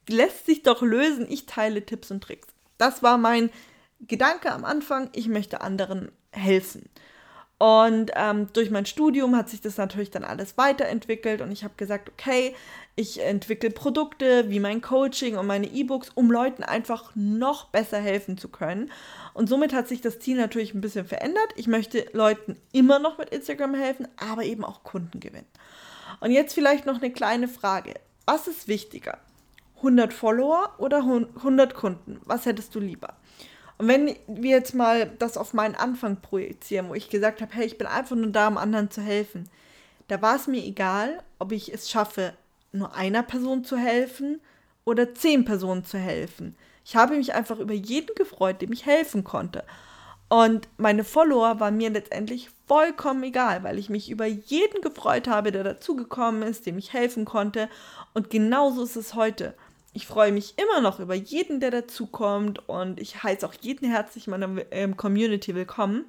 lässt 0.07 0.45
sich 0.45 0.63
doch 0.63 0.83
lösen. 0.83 1.27
Ich 1.31 1.47
teile 1.47 1.87
Tipps 1.87 2.11
und 2.11 2.23
Tricks. 2.23 2.49
Das 2.77 3.03
war 3.03 3.17
mein 3.17 3.51
Gedanke 4.01 4.53
am 4.53 4.65
Anfang. 4.65 5.09
Ich 5.15 5.29
möchte 5.29 5.63
anderen 5.63 6.13
helfen. 6.33 6.91
Und 7.61 8.11
ähm, 8.17 8.49
durch 8.55 8.71
mein 8.71 8.87
Studium 8.87 9.37
hat 9.37 9.51
sich 9.51 9.61
das 9.61 9.77
natürlich 9.77 10.11
dann 10.11 10.25
alles 10.25 10.57
weiterentwickelt 10.57 11.43
und 11.43 11.53
ich 11.53 11.63
habe 11.63 11.75
gesagt, 11.77 12.09
okay, 12.09 12.57
ich 12.97 13.21
entwickle 13.23 13.69
Produkte 13.69 14.49
wie 14.49 14.61
mein 14.61 14.81
Coaching 14.81 15.37
und 15.37 15.47
meine 15.47 15.67
E-Books, 15.67 16.11
um 16.15 16.31
Leuten 16.31 16.63
einfach 16.63 17.13
noch 17.15 17.67
besser 17.67 17.99
helfen 17.99 18.39
zu 18.39 18.49
können. 18.49 18.91
Und 19.35 19.51
somit 19.51 19.75
hat 19.75 19.89
sich 19.89 20.01
das 20.01 20.21
Ziel 20.21 20.39
natürlich 20.39 20.73
ein 20.73 20.81
bisschen 20.81 21.05
verändert. 21.05 21.49
Ich 21.57 21.67
möchte 21.67 22.07
Leuten 22.15 22.57
immer 22.73 22.99
noch 22.99 23.19
mit 23.19 23.29
Instagram 23.29 23.75
helfen, 23.75 24.09
aber 24.17 24.45
eben 24.45 24.65
auch 24.65 24.83
Kunden 24.83 25.21
gewinnen. 25.21 25.45
Und 26.21 26.31
jetzt 26.31 26.55
vielleicht 26.55 26.87
noch 26.87 26.97
eine 26.97 27.13
kleine 27.13 27.47
Frage. 27.47 27.93
Was 28.25 28.49
ist 28.49 28.69
wichtiger? 28.69 29.19
100 29.77 30.15
Follower 30.15 30.77
oder 30.79 31.01
100 31.01 31.75
Kunden? 31.75 32.23
Was 32.25 32.47
hättest 32.47 32.75
du 32.75 32.81
lieber? 32.81 33.19
Und 33.81 33.89
wenn 33.89 34.15
wir 34.27 34.51
jetzt 34.51 34.75
mal 34.75 35.11
das 35.19 35.39
auf 35.39 35.55
meinen 35.55 35.75
Anfang 35.75 36.21
projizieren, 36.21 36.91
wo 36.91 36.95
ich 36.95 37.09
gesagt 37.09 37.41
habe, 37.41 37.55
hey, 37.55 37.65
ich 37.65 37.79
bin 37.79 37.87
einfach 37.87 38.15
nur 38.15 38.31
da, 38.31 38.47
um 38.47 38.59
anderen 38.59 38.91
zu 38.91 39.01
helfen, 39.01 39.49
da 40.07 40.21
war 40.21 40.37
es 40.37 40.47
mir 40.47 40.63
egal, 40.63 41.23
ob 41.39 41.51
ich 41.51 41.73
es 41.73 41.89
schaffe, 41.89 42.35
nur 42.73 42.95
einer 42.95 43.23
Person 43.23 43.65
zu 43.65 43.79
helfen 43.79 44.39
oder 44.85 45.15
zehn 45.15 45.47
Personen 45.47 45.83
zu 45.83 45.97
helfen. 45.97 46.57
Ich 46.85 46.95
habe 46.95 47.17
mich 47.17 47.33
einfach 47.33 47.59
über 47.59 47.73
jeden 47.73 48.15
gefreut, 48.17 48.61
dem 48.61 48.71
ich 48.71 48.85
helfen 48.85 49.25
konnte. 49.25 49.65
Und 50.29 50.69
meine 50.77 51.03
Follower 51.03 51.59
waren 51.59 51.79
mir 51.79 51.89
letztendlich 51.89 52.51
vollkommen 52.67 53.23
egal, 53.23 53.63
weil 53.63 53.79
ich 53.79 53.89
mich 53.89 54.11
über 54.11 54.27
jeden 54.27 54.83
gefreut 54.83 55.27
habe, 55.27 55.53
der 55.53 55.65
dazugekommen 55.65 56.43
ist, 56.43 56.67
dem 56.67 56.77
ich 56.77 56.93
helfen 56.93 57.25
konnte. 57.25 57.71
Und 58.13 58.29
genauso 58.29 58.83
ist 58.83 58.97
es 58.97 59.15
heute 59.15 59.55
ich 59.93 60.07
freue 60.07 60.33
mich 60.33 60.55
immer 60.59 60.81
noch 60.81 61.01
über 61.01 61.15
jeden, 61.15 61.61
der 61.61 61.71
dazukommt 61.71 62.69
und 62.69 63.01
ich 63.01 63.23
heiße 63.23 63.47
auch 63.47 63.55
jeden 63.61 63.91
herzlich 63.91 64.27
in 64.27 64.31
meiner 64.31 64.63
ähm, 64.71 64.97
Community 64.97 65.55
willkommen. 65.55 66.05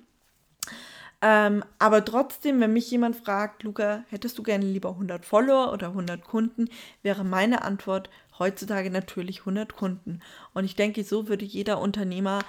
Ähm, 1.24 1.64
aber 1.78 2.04
trotzdem, 2.04 2.60
wenn 2.60 2.74
mich 2.74 2.90
jemand 2.90 3.16
fragt, 3.16 3.64
Luca, 3.64 4.04
hättest 4.10 4.38
du 4.38 4.44
gerne 4.44 4.66
lieber 4.66 4.90
100 4.90 5.24
Follower 5.26 5.72
oder 5.72 5.90
100 5.90 6.24
Kunden, 6.24 6.68
wäre 7.04 7.24
meine 7.24 7.64
Antwort 7.64 8.10
heutzutage 8.40 8.90
natürlich 8.90 9.40
100 9.42 9.76
Kunden. 9.76 10.22
Und 10.54 10.66
ich 10.66 10.76
denke, 10.76 11.04
so 11.04 11.28
würde 11.28 11.46
jeder 11.46 11.80
Unternehmer 11.80 12.40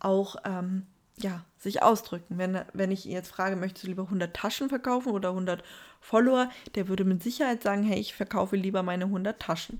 auch 0.00 0.36
ähm, 0.44 0.86
ja, 1.18 1.44
sich 1.58 1.82
ausdrücken. 1.82 2.38
Wenn, 2.38 2.60
wenn 2.72 2.90
ich 2.90 3.06
ihn 3.06 3.12
jetzt 3.12 3.30
frage, 3.30 3.56
möchtest 3.56 3.84
du 3.84 3.88
lieber 3.88 4.04
100 4.04 4.34
Taschen 4.34 4.68
verkaufen 4.70 5.12
oder 5.12 5.30
100 5.30 5.62
Follower, 6.00 6.48
der 6.74 6.88
würde 6.88 7.04
mit 7.04 7.22
Sicherheit 7.22 7.62
sagen, 7.62 7.82
hey, 7.82 7.98
ich 7.98 8.14
verkaufe 8.14 8.56
lieber 8.56 8.82
meine 8.82 9.04
100 9.04 9.40
Taschen. 9.40 9.78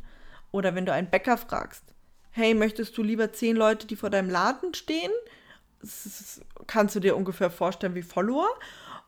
Oder 0.53 0.75
wenn 0.75 0.87
du 0.87 0.93
einen 0.93 1.11
Bäcker 1.11 1.37
fragst, 1.37 1.83
hey, 2.31 2.55
möchtest 2.55 2.97
du 2.97 3.03
lieber 3.03 3.33
zehn 3.33 3.57
Leute, 3.57 3.87
die 3.87 3.97
vor 3.97 4.11
deinem 4.11 4.31
Laden 4.31 4.75
stehen? 4.75 5.11
Das 5.81 6.41
kannst 6.69 6.95
du 6.95 7.01
dir 7.01 7.17
ungefähr 7.17 7.51
vorstellen 7.51 7.97
wie 7.97 8.03
Follower. 8.03 8.49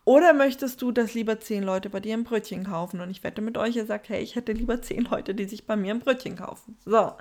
Oder 0.06 0.34
möchtest 0.34 0.82
du, 0.82 0.92
dass 0.92 1.14
lieber 1.14 1.40
zehn 1.40 1.62
Leute 1.62 1.88
bei 1.88 1.99
dir 1.99 2.14
ein 2.14 2.25
Brötchen 2.25 2.64
kaufen? 2.64 3.00
Und 3.00 3.11
ich 3.11 3.25
wette 3.25 3.40
mit 3.40 3.56
euch, 3.56 3.76
ihr 3.76 3.87
sagt, 3.87 4.11
hey, 4.11 4.23
ich 4.23 4.37
hätte 4.37 4.52
lieber 4.52 4.82
zehn 4.82 5.04
Leute, 5.11 5.34
die 5.34 5.46
sich 5.46 5.66
bei 5.66 5.76
mir 5.76 5.94
ein 5.94 6.00
Brötchen 6.00 6.37
kaufen. 6.37 6.76
So, 6.84 7.12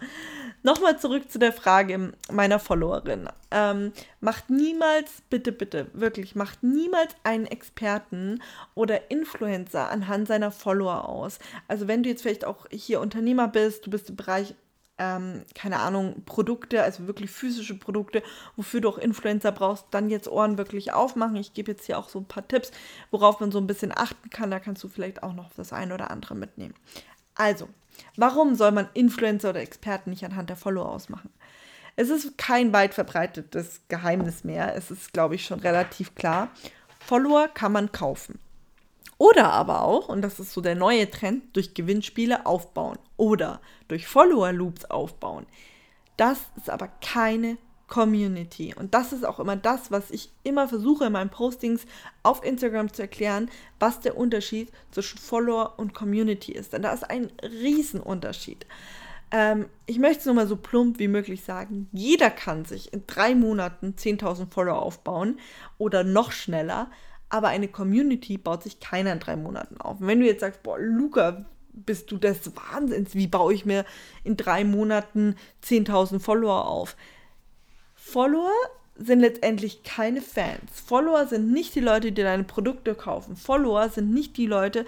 nochmal 0.63 0.99
zurück 0.99 1.31
zu 1.31 1.39
der 1.39 1.53
Frage 1.53 2.11
meiner 2.29 2.59
Followerin. 2.59 3.29
Ähm, 3.51 3.93
macht 4.19 4.49
niemals, 4.49 5.23
bitte, 5.29 5.53
bitte, 5.53 5.87
wirklich, 5.93 6.35
macht 6.35 6.61
niemals 6.61 7.15
einen 7.23 7.45
Experten 7.45 8.41
oder 8.75 9.09
Influencer 9.09 9.89
anhand 9.89 10.27
seiner 10.27 10.51
Follower 10.51 11.07
aus. 11.07 11.39
Also 11.69 11.87
wenn 11.87 12.03
du 12.03 12.09
jetzt 12.09 12.23
vielleicht 12.23 12.43
auch 12.43 12.67
hier 12.69 12.99
Unternehmer 12.99 13.47
bist, 13.47 13.85
du 13.85 13.91
bist 13.91 14.09
im 14.09 14.17
Bereich 14.17 14.55
ähm, 14.97 15.43
keine 15.55 15.79
Ahnung, 15.79 16.23
Produkte, 16.25 16.83
also 16.83 17.07
wirklich 17.07 17.31
physische 17.31 17.77
Produkte, 17.77 18.21
wofür 18.55 18.81
du 18.81 18.89
auch 18.89 18.97
Influencer 18.97 19.51
brauchst, 19.51 19.85
dann 19.91 20.09
jetzt 20.09 20.27
Ohren 20.27 20.57
wirklich 20.57 20.91
aufmachen. 20.93 21.35
Ich 21.35 21.53
gebe 21.53 21.71
jetzt 21.71 21.85
hier 21.85 21.97
auch 21.97 22.09
so 22.09 22.19
ein 22.19 22.25
paar 22.25 22.47
Tipps, 22.47 22.71
worauf 23.11 23.39
man 23.39 23.51
so 23.51 23.57
ein 23.57 23.67
bisschen 23.67 23.91
achten 23.95 24.29
kann. 24.29 24.51
Da 24.51 24.59
kannst 24.59 24.83
du 24.83 24.89
vielleicht 24.89 25.23
auch 25.23 25.33
noch 25.33 25.49
das 25.55 25.73
eine 25.73 25.93
oder 25.93 26.11
andere 26.11 26.35
mitnehmen. 26.35 26.75
Also, 27.35 27.67
warum 28.15 28.55
soll 28.55 28.71
man 28.71 28.87
Influencer 28.93 29.49
oder 29.49 29.61
Experten 29.61 30.11
nicht 30.11 30.25
anhand 30.25 30.49
der 30.49 30.57
Follower 30.57 30.89
ausmachen? 30.89 31.31
Es 31.95 32.09
ist 32.09 32.37
kein 32.37 32.73
weit 32.73 32.93
verbreitetes 32.93 33.81
Geheimnis 33.87 34.43
mehr. 34.43 34.75
Es 34.75 34.91
ist, 34.91 35.13
glaube 35.13 35.35
ich, 35.35 35.45
schon 35.45 35.59
relativ 35.59 36.15
klar. 36.15 36.49
Follower 36.99 37.47
kann 37.47 37.71
man 37.71 37.91
kaufen. 37.91 38.39
Oder 39.23 39.53
aber 39.53 39.83
auch, 39.83 40.09
und 40.09 40.21
das 40.21 40.41
ist 40.41 40.51
so 40.51 40.59
der 40.59 40.75
neue 40.75 41.09
Trend, 41.09 41.55
durch 41.55 41.73
Gewinnspiele 41.73 42.45
aufbauen 42.45 42.99
oder 43.15 43.61
durch 43.87 44.05
Follower-Loops 44.05 44.83
aufbauen. 44.91 45.45
Das 46.17 46.39
ist 46.57 46.69
aber 46.69 46.89
keine 46.99 47.57
Community. 47.87 48.75
Und 48.77 48.93
das 48.93 49.13
ist 49.13 49.23
auch 49.25 49.39
immer 49.39 49.55
das, 49.55 49.91
was 49.91 50.11
ich 50.11 50.29
immer 50.43 50.67
versuche 50.67 51.05
in 51.05 51.13
meinen 51.13 51.29
Postings 51.29 51.85
auf 52.21 52.43
Instagram 52.43 52.91
zu 52.91 53.01
erklären, 53.01 53.49
was 53.79 54.01
der 54.01 54.17
Unterschied 54.17 54.73
zwischen 54.91 55.19
Follower 55.19 55.75
und 55.77 55.93
Community 55.93 56.51
ist. 56.51 56.73
Denn 56.73 56.81
da 56.81 56.91
ist 56.91 57.09
ein 57.09 57.31
Riesenunterschied. 57.41 58.65
Ähm, 59.31 59.67
ich 59.85 59.99
möchte 59.99 60.19
es 60.19 60.25
nur 60.25 60.35
mal 60.35 60.47
so 60.47 60.57
plump 60.57 60.99
wie 60.99 61.07
möglich 61.07 61.45
sagen. 61.45 61.87
Jeder 61.93 62.29
kann 62.29 62.65
sich 62.65 62.91
in 62.91 63.07
drei 63.07 63.35
Monaten 63.35 63.95
10.000 63.97 64.51
Follower 64.51 64.81
aufbauen 64.81 65.39
oder 65.77 66.03
noch 66.03 66.33
schneller 66.33 66.91
aber 67.33 67.47
eine 67.47 67.67
Community 67.67 68.37
baut 68.37 68.61
sich 68.61 68.79
keiner 68.79 69.11
in 69.11 69.19
drei 69.19 69.35
Monaten 69.35 69.81
auf. 69.81 69.99
Und 69.99 70.05
wenn 70.05 70.19
du 70.19 70.27
jetzt 70.27 70.41
sagst, 70.41 70.61
boah, 70.61 70.77
Luca, 70.77 71.43
bist 71.73 72.11
du 72.11 72.17
des 72.17 72.55
Wahnsinns, 72.55 73.15
wie 73.15 73.25
baue 73.25 73.55
ich 73.55 73.65
mir 73.65 73.85
in 74.23 74.37
drei 74.37 74.63
Monaten 74.63 75.35
10.000 75.63 76.19
Follower 76.19 76.67
auf? 76.67 76.95
Follower 77.95 78.51
sind 78.95 79.21
letztendlich 79.21 79.81
keine 79.81 80.21
Fans. 80.21 80.79
Follower 80.85 81.25
sind 81.25 81.51
nicht 81.51 81.73
die 81.73 81.79
Leute, 81.79 82.11
die 82.11 82.21
deine 82.21 82.43
Produkte 82.43 82.93
kaufen. 82.93 83.35
Follower 83.35 83.89
sind 83.89 84.13
nicht 84.13 84.37
die 84.37 84.45
Leute, 84.45 84.85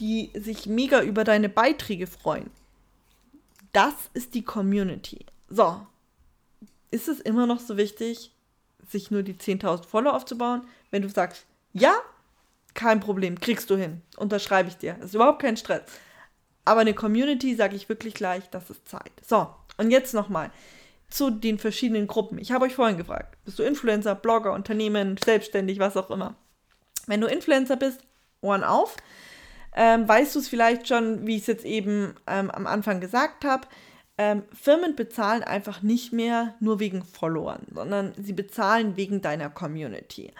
die 0.00 0.32
sich 0.34 0.66
mega 0.66 1.00
über 1.00 1.22
deine 1.22 1.48
Beiträge 1.48 2.08
freuen. 2.08 2.50
Das 3.72 3.94
ist 4.14 4.34
die 4.34 4.42
Community. 4.42 5.26
So, 5.48 5.86
ist 6.90 7.06
es 7.06 7.20
immer 7.20 7.46
noch 7.46 7.60
so 7.60 7.76
wichtig, 7.76 8.32
sich 8.84 9.12
nur 9.12 9.22
die 9.22 9.34
10.000 9.34 9.84
Follower 9.84 10.14
aufzubauen, 10.14 10.62
wenn 10.90 11.02
du 11.02 11.08
sagst, 11.08 11.46
ja, 11.74 11.94
kein 12.72 13.00
Problem, 13.00 13.38
kriegst 13.38 13.68
du 13.68 13.76
hin. 13.76 14.00
Unterschreibe 14.16 14.68
ich 14.68 14.76
dir. 14.76 14.94
Das 14.94 15.06
ist 15.06 15.14
überhaupt 15.14 15.42
kein 15.42 15.56
Stress. 15.56 15.82
Aber 16.64 16.80
eine 16.80 16.94
Community 16.94 17.54
sage 17.54 17.76
ich 17.76 17.88
wirklich 17.88 18.14
gleich, 18.14 18.48
das 18.50 18.70
ist 18.70 18.88
Zeit. 18.88 19.12
So, 19.26 19.48
und 19.76 19.90
jetzt 19.90 20.14
nochmal 20.14 20.50
zu 21.10 21.30
den 21.30 21.58
verschiedenen 21.58 22.06
Gruppen. 22.06 22.38
Ich 22.38 22.52
habe 22.52 22.64
euch 22.64 22.74
vorhin 22.74 22.96
gefragt, 22.96 23.36
bist 23.44 23.58
du 23.58 23.62
Influencer, 23.62 24.14
Blogger, 24.14 24.52
Unternehmen, 24.52 25.16
selbstständig, 25.22 25.78
was 25.78 25.96
auch 25.96 26.10
immer. 26.10 26.34
Wenn 27.06 27.20
du 27.20 27.26
Influencer 27.26 27.76
bist, 27.76 28.00
Ohren 28.40 28.64
auf. 28.64 28.96
Ähm, 29.76 30.08
weißt 30.08 30.34
du 30.34 30.38
es 30.38 30.48
vielleicht 30.48 30.86
schon, 30.86 31.26
wie 31.26 31.34
ich 31.34 31.42
es 31.42 31.46
jetzt 31.48 31.64
eben 31.64 32.14
ähm, 32.26 32.50
am 32.50 32.66
Anfang 32.66 33.00
gesagt 33.00 33.44
habe. 33.44 33.66
Ähm, 34.16 34.44
Firmen 34.52 34.94
bezahlen 34.94 35.42
einfach 35.42 35.82
nicht 35.82 36.12
mehr 36.12 36.54
nur 36.60 36.78
wegen 36.78 37.02
Followern, 37.02 37.66
sondern 37.72 38.12
sie 38.16 38.32
bezahlen 38.32 38.96
wegen 38.96 39.20
deiner 39.20 39.50
Community. 39.50 40.32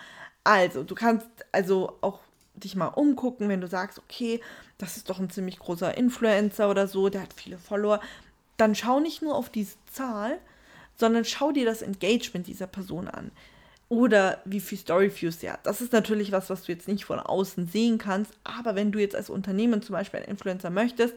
Also, 0.45 0.83
du 0.83 0.95
kannst 0.95 1.27
also 1.53 1.97
auch 2.03 2.21
dich 2.55 2.77
mal 2.77 2.89
umgucken, 2.89 3.49
wenn 3.49 3.61
du 3.61 3.67
sagst, 3.67 3.99
okay, 3.99 4.41
das 4.79 4.97
ist 4.97 5.11
doch 5.11 5.19
ein 5.19 5.31
ziemlich 5.31 5.59
großer 5.59 5.97
Influencer 5.97 6.71
oder 6.71 6.87
so, 6.87 7.09
der 7.09 7.23
hat 7.23 7.33
viele 7.33 7.59
Follower. 7.59 8.01
Dann 8.57 8.75
schau 8.75 9.01
nicht 9.01 9.23
nur 9.23 9.35
auf 9.35 9.51
diese 9.51 9.77
Zahl, 9.93 10.39
sondern 10.97 11.25
schau 11.25 11.51
dir 11.51 11.65
das 11.65 11.83
Engagement 11.83 12.47
dieser 12.47 12.67
Person 12.67 13.09
an. 13.09 13.31
Oder 13.89 14.41
wie 14.45 14.61
viel 14.61 14.79
Storyviews 14.79 15.41
sie 15.41 15.51
hat. 15.51 15.67
Das 15.67 15.81
ist 15.81 15.93
natürlich 15.93 16.33
was, 16.33 16.51
was 16.51 16.63
du 16.63 16.73
jetzt 16.73 16.89
nicht 16.89 17.05
von 17.05 17.19
außen 17.19 17.67
sehen 17.67 17.99
kannst. 17.99 18.33
Aber 18.43 18.75
wenn 18.75 18.93
du 18.93 18.99
jetzt 18.99 19.15
als 19.15 19.31
Unternehmen 19.31 19.83
zum 19.83 19.95
Beispiel 19.95 20.21
einen 20.21 20.31
Influencer 20.31 20.71
möchtest, 20.71 21.15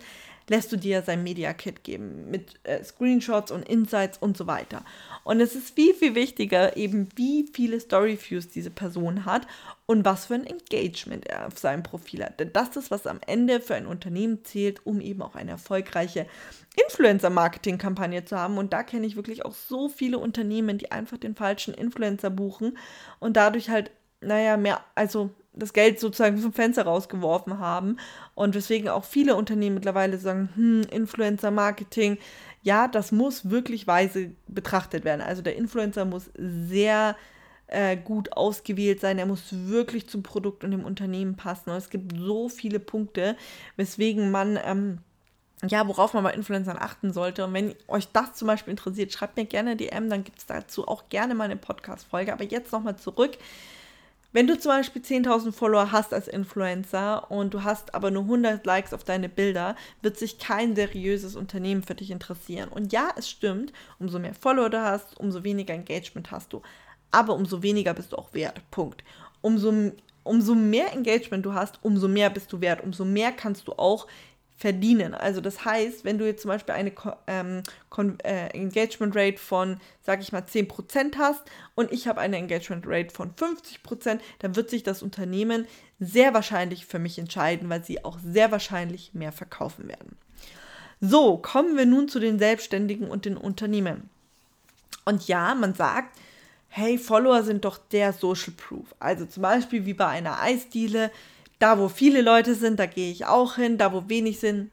lässt 0.49 0.71
du 0.71 0.77
dir 0.77 1.01
sein 1.01 1.23
Media 1.23 1.53
Kit 1.53 1.83
geben 1.83 2.29
mit 2.31 2.55
äh, 2.63 2.83
Screenshots 2.83 3.51
und 3.51 3.67
Insights 3.67 4.17
und 4.17 4.37
so 4.37 4.47
weiter. 4.47 4.83
Und 5.23 5.41
es 5.41 5.55
ist 5.55 5.75
viel, 5.75 5.93
viel 5.93 6.15
wichtiger, 6.15 6.77
eben 6.77 7.09
wie 7.15 7.49
viele 7.51 7.79
Storyviews 7.79 8.47
diese 8.47 8.69
Person 8.69 9.25
hat 9.25 9.45
und 9.85 10.05
was 10.05 10.27
für 10.27 10.35
ein 10.35 10.45
Engagement 10.45 11.27
er 11.27 11.47
auf 11.47 11.57
seinem 11.57 11.83
Profil 11.83 12.23
hat. 12.23 12.39
Denn 12.39 12.53
das 12.53 12.75
ist, 12.77 12.91
was 12.91 13.07
am 13.07 13.19
Ende 13.25 13.59
für 13.59 13.75
ein 13.75 13.87
Unternehmen 13.87 14.45
zählt, 14.45 14.85
um 14.85 15.01
eben 15.01 15.21
auch 15.21 15.35
eine 15.35 15.51
erfolgreiche 15.51 16.27
Influencer-Marketing-Kampagne 16.87 18.23
zu 18.23 18.37
haben. 18.37 18.57
Und 18.57 18.71
da 18.71 18.83
kenne 18.83 19.07
ich 19.07 19.15
wirklich 19.15 19.45
auch 19.45 19.53
so 19.53 19.89
viele 19.89 20.17
Unternehmen, 20.17 20.77
die 20.77 20.91
einfach 20.91 21.17
den 21.17 21.35
falschen 21.35 21.73
Influencer 21.73 22.29
buchen 22.29 22.77
und 23.19 23.35
dadurch 23.35 23.69
halt, 23.69 23.91
naja, 24.21 24.57
mehr, 24.57 24.83
also 24.95 25.31
das 25.57 25.73
Geld 25.73 25.99
sozusagen 25.99 26.37
vom 26.37 26.53
Fenster 26.53 26.83
rausgeworfen 26.83 27.59
haben. 27.59 27.97
Und 28.35 28.55
weswegen 28.55 28.89
auch 28.89 29.05
viele 29.05 29.35
Unternehmen 29.35 29.75
mittlerweile 29.75 30.17
sagen, 30.17 30.49
hm, 30.55 30.81
Influencer-Marketing, 30.91 32.17
ja, 32.63 32.87
das 32.87 33.11
muss 33.11 33.49
wirklich 33.49 33.87
weise 33.87 34.31
betrachtet 34.47 35.05
werden. 35.05 35.21
Also 35.21 35.41
der 35.41 35.55
Influencer 35.55 36.05
muss 36.05 36.29
sehr 36.35 37.15
äh, 37.67 37.97
gut 37.97 38.33
ausgewählt 38.33 39.01
sein, 39.01 39.19
er 39.19 39.25
muss 39.25 39.43
wirklich 39.51 40.07
zum 40.07 40.23
Produkt 40.23 40.63
und 40.63 40.71
dem 40.71 40.85
Unternehmen 40.85 41.35
passen. 41.35 41.69
Und 41.69 41.77
es 41.77 41.89
gibt 41.89 42.17
so 42.17 42.49
viele 42.49 42.79
Punkte, 42.79 43.35
weswegen 43.75 44.31
man... 44.31 44.59
Ähm, 44.63 44.99
ja, 45.67 45.87
worauf 45.87 46.13
man 46.13 46.23
bei 46.23 46.33
Influencern 46.33 46.77
achten 46.77 47.11
sollte. 47.11 47.43
Und 47.43 47.53
wenn 47.53 47.73
euch 47.87 48.07
das 48.11 48.33
zum 48.33 48.47
Beispiel 48.47 48.71
interessiert, 48.71 49.11
schreibt 49.11 49.37
mir 49.37 49.45
gerne 49.45 49.75
DM, 49.75 50.07
dann 50.07 50.23
gibt 50.23 50.37
es 50.37 50.45
dazu 50.45 50.87
auch 50.87 51.09
gerne 51.09 51.33
mal 51.33 51.45
eine 51.45 51.55
Podcast-Folge. 51.55 52.31
Aber 52.31 52.43
jetzt 52.43 52.71
nochmal 52.71 52.97
zurück 52.97 53.39
Wenn 54.33 54.45
du 54.45 54.59
zum 54.59 54.71
Beispiel 54.71 55.01
10.000 55.01 55.51
Follower 55.53 55.91
hast 55.91 56.13
als 56.13 56.27
Influencer 56.27 57.31
und 57.31 57.53
du 57.53 57.63
hast 57.63 57.95
aber 57.95 58.11
nur 58.11 58.23
100 58.23 58.65
Likes 58.65 58.93
auf 58.93 59.03
deine 59.03 59.29
Bilder, 59.29 59.75
wird 60.01 60.17
sich 60.17 60.37
kein 60.37 60.75
seriöses 60.75 61.35
Unternehmen 61.35 61.81
für 61.81 61.95
dich 61.95 62.11
interessieren. 62.11 62.69
Und 62.69 62.91
ja, 62.91 63.09
es 63.15 63.29
stimmt, 63.29 63.71
umso 63.99 64.19
mehr 64.19 64.33
Follower 64.33 64.69
du 64.69 64.81
hast, 64.81 65.17
umso 65.19 65.43
weniger 65.43 65.73
Engagement 65.73 66.29
hast 66.29 66.51
du. 66.51 66.61
Aber 67.09 67.35
umso 67.35 67.63
weniger 67.63 67.93
bist 67.93 68.11
du 68.11 68.17
auch 68.17 68.33
wert. 68.33 68.61
Punkt. 68.69 69.03
Umso, 69.41 69.73
umso 70.23 70.55
mehr 70.55 70.91
Engagement 70.91 71.45
du 71.45 71.53
hast, 71.53 71.79
umso 71.81 72.09
mehr 72.09 72.29
bist 72.29 72.51
du 72.51 72.59
wert. 72.59 72.83
Umso 72.83 73.05
mehr 73.05 73.31
kannst 73.31 73.67
du 73.67 73.73
auch 73.73 74.07
verdienen. 74.57 75.13
Also 75.13 75.39
das 75.39 75.63
heißt, 75.63 76.03
wenn 76.03 76.17
du 76.17 76.25
jetzt 76.25 76.41
zum 76.41 76.49
Beispiel 76.49 76.73
eine 76.73 76.91
ähm, 77.27 77.61
äh, 78.23 78.47
Engagement 78.49 79.15
Rate 79.15 79.37
von, 79.37 79.79
sag 80.01 80.21
ich 80.21 80.31
mal, 80.31 80.41
10% 80.41 81.17
hast 81.17 81.43
und 81.75 81.91
ich 81.91 82.07
habe 82.07 82.19
eine 82.19 82.37
Engagement 82.37 82.85
Rate 82.87 83.13
von 83.13 83.33
50%, 83.33 84.19
dann 84.39 84.55
wird 84.55 84.71
sich 84.71 84.81
das 84.81 85.03
Unternehmen 85.03 85.67
sehr 85.99 86.33
wahrscheinlich 86.33 86.87
für 86.87 86.97
mich 86.97 87.19
entscheiden, 87.19 87.69
weil 87.69 87.83
sie 87.83 88.03
auch 88.03 88.17
sehr 88.23 88.51
wahrscheinlich 88.51 89.13
mehr 89.13 89.31
verkaufen 89.31 89.87
werden. 89.87 90.17
So, 90.99 91.37
kommen 91.37 91.77
wir 91.77 91.85
nun 91.85 92.09
zu 92.09 92.19
den 92.19 92.39
Selbstständigen 92.39 93.07
und 93.07 93.25
den 93.25 93.37
Unternehmen. 93.37 94.09
Und 95.05 95.27
ja, 95.27 95.53
man 95.53 95.75
sagt, 95.75 96.17
hey, 96.69 96.97
Follower 96.97 97.43
sind 97.43 97.63
doch 97.63 97.77
der 97.77 98.11
Social 98.11 98.53
Proof. 98.57 98.95
Also 98.99 99.25
zum 99.25 99.43
Beispiel 99.43 99.85
wie 99.85 99.93
bei 99.93 100.07
einer 100.07 100.41
Eisdiele, 100.41 101.11
da, 101.59 101.79
wo 101.79 101.89
viele 101.89 102.21
Leute 102.21 102.55
sind, 102.55 102.79
da 102.79 102.85
gehe 102.85 103.11
ich 103.11 103.25
auch 103.25 103.55
hin. 103.55 103.77
Da, 103.77 103.93
wo 103.93 104.07
wenig 104.07 104.39
sind, 104.39 104.71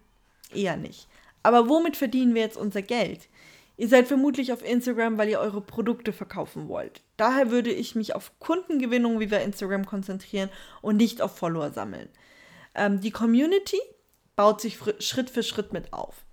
eher 0.53 0.77
nicht. 0.77 1.09
Aber 1.43 1.69
womit 1.69 1.97
verdienen 1.97 2.35
wir 2.35 2.43
jetzt 2.43 2.57
unser 2.57 2.83
Geld? 2.83 3.29
Ihr 3.77 3.89
seid 3.89 4.07
vermutlich 4.07 4.53
auf 4.53 4.65
Instagram, 4.65 5.19
weil 5.19 5.29
ihr 5.29 5.41
eure 5.41 5.61
Produkte 5.61 6.13
verkaufen 6.13 6.69
wollt. 6.69 7.03
Daher 7.17 7.51
würde 7.51 7.73
ich 7.73 7.95
mich 7.95 8.15
auf 8.15 8.33
Kundengewinnung 8.39 9.19
wie 9.19 9.27
bei 9.27 9.43
Instagram 9.43 9.85
konzentrieren 9.85 10.49
und 10.81 10.97
nicht 10.97 11.21
auf 11.21 11.37
Follower 11.37 11.71
sammeln. 11.73 12.09
Ähm, 12.75 13.01
die 13.01 13.11
Community 13.11 13.81
baut 14.37 14.61
sich 14.61 14.79
Schritt 15.01 15.31
für 15.31 15.43
Schritt 15.43 15.73
mit 15.73 15.93
auf. 15.93 16.25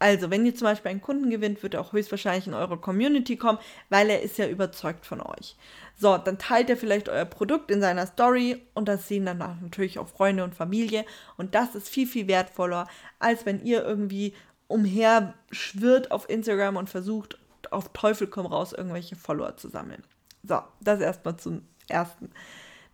Also, 0.00 0.30
wenn 0.30 0.46
ihr 0.46 0.54
zum 0.54 0.64
Beispiel 0.64 0.90
einen 0.90 1.02
Kunden 1.02 1.28
gewinnt, 1.28 1.62
wird 1.62 1.74
er 1.74 1.82
auch 1.82 1.92
höchstwahrscheinlich 1.92 2.46
in 2.46 2.54
eure 2.54 2.78
Community 2.78 3.36
kommen, 3.36 3.58
weil 3.90 4.08
er 4.08 4.22
ist 4.22 4.38
ja 4.38 4.48
überzeugt 4.48 5.04
von 5.04 5.20
euch. 5.20 5.56
So, 5.94 6.16
dann 6.16 6.38
teilt 6.38 6.70
er 6.70 6.78
vielleicht 6.78 7.10
euer 7.10 7.26
Produkt 7.26 7.70
in 7.70 7.82
seiner 7.82 8.06
Story 8.06 8.62
und 8.72 8.88
das 8.88 9.06
sehen 9.06 9.26
dann 9.26 9.36
natürlich 9.36 9.98
auch 9.98 10.08
Freunde 10.08 10.42
und 10.42 10.54
Familie. 10.54 11.04
Und 11.36 11.54
das 11.54 11.74
ist 11.74 11.90
viel, 11.90 12.06
viel 12.06 12.26
wertvoller, 12.28 12.88
als 13.18 13.44
wenn 13.44 13.62
ihr 13.62 13.84
irgendwie 13.84 14.32
umher 14.68 15.34
schwirrt 15.50 16.10
auf 16.10 16.30
Instagram 16.30 16.76
und 16.76 16.88
versucht, 16.88 17.38
auf 17.70 17.92
Teufel 17.92 18.26
komm 18.26 18.46
raus, 18.46 18.72
irgendwelche 18.72 19.16
Follower 19.16 19.58
zu 19.58 19.68
sammeln. 19.68 20.02
So, 20.42 20.62
das 20.80 21.00
erstmal 21.00 21.36
zum 21.36 21.60
ersten. 21.88 22.30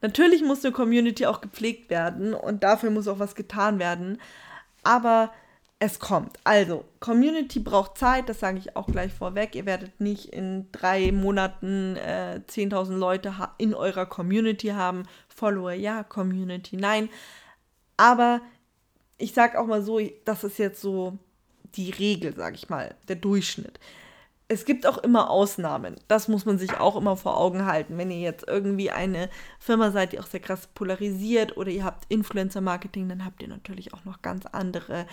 Natürlich 0.01 0.43
muss 0.43 0.65
eine 0.65 0.73
Community 0.73 1.27
auch 1.27 1.41
gepflegt 1.41 1.89
werden 1.89 2.35
und 2.35 2.65
dafür 2.65 2.91
muss 2.91 3.07
auch 3.07 3.21
was 3.21 3.37
getan 3.37 3.79
werden. 3.79 4.21
Aber 4.83 5.31
es 5.87 5.99
kommt. 5.99 6.39
Also, 6.45 6.85
Community 7.01 7.61
braucht 7.61 7.97
Zeit, 7.99 8.29
das 8.29 8.41
sage 8.41 8.59
ich 8.59 8.77
auch 8.77 8.87
gleich 8.87 9.13
vorweg. 9.13 9.55
Ihr 9.55 9.67
werdet 9.67 10.01
nicht 10.01 10.27
in 10.27 10.71
drei 10.73 11.13
Monaten 11.13 11.97
äh, 11.97 12.41
10.000 12.47 12.97
Leute 12.97 13.35
in 13.59 13.75
eurer 13.75 14.07
Community 14.07 14.69
haben. 14.69 15.05
Follower, 15.29 15.73
ja, 15.73 16.03
Community, 16.03 16.77
nein. 16.77 17.09
Aber 17.97 18.41
ich 19.19 19.33
sage 19.33 19.59
auch 19.59 19.67
mal 19.67 19.83
so, 19.83 20.01
das 20.25 20.45
ist 20.45 20.59
jetzt 20.59 20.81
so 20.81 21.19
die 21.75 21.91
Regel, 21.91 22.35
sage 22.35 22.57
ich 22.57 22.69
mal, 22.69 22.95
der 23.09 23.17
Durchschnitt. 23.17 23.79
Es 24.49 24.65
gibt 24.65 24.87
auch 24.87 24.99
immer 24.99 25.31
Ausnahmen. 25.31 25.97
Das 26.07 26.29
muss 26.29 26.47
man 26.47 26.57
sich 26.57 26.79
auch 26.79 26.95
immer 26.97 27.17
vor 27.17 27.37
Augen 27.37 27.67
halten. 27.67 27.99
Wenn 27.99 28.13
ihr 28.13 28.21
jetzt 28.21 28.47
irgendwie 28.47 28.93
eine 28.93 29.29
Firma 29.59 29.91
seid, 29.91 30.13
die 30.13 30.21
auch 30.21 30.27
sehr 30.27 30.41
krass 30.41 30.69
polarisiert 30.69 31.57
oder 31.57 31.71
ihr 31.71 31.85
habt 31.85 32.05
Influencer-Marketing, 32.09 33.09
dann 33.09 33.25
habt 33.25 33.43
ihr 33.43 33.49
natürlich 33.49 33.93
auch 33.93 34.05
noch 34.05 34.23
ganz 34.23 34.47
andere 34.47 35.07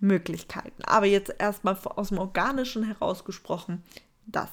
Möglichkeiten. 0.00 0.82
Aber 0.84 1.06
jetzt 1.06 1.34
erstmal 1.38 1.76
aus 1.96 2.08
dem 2.08 2.18
Organischen 2.18 2.84
herausgesprochen, 2.84 3.82
das. 4.26 4.50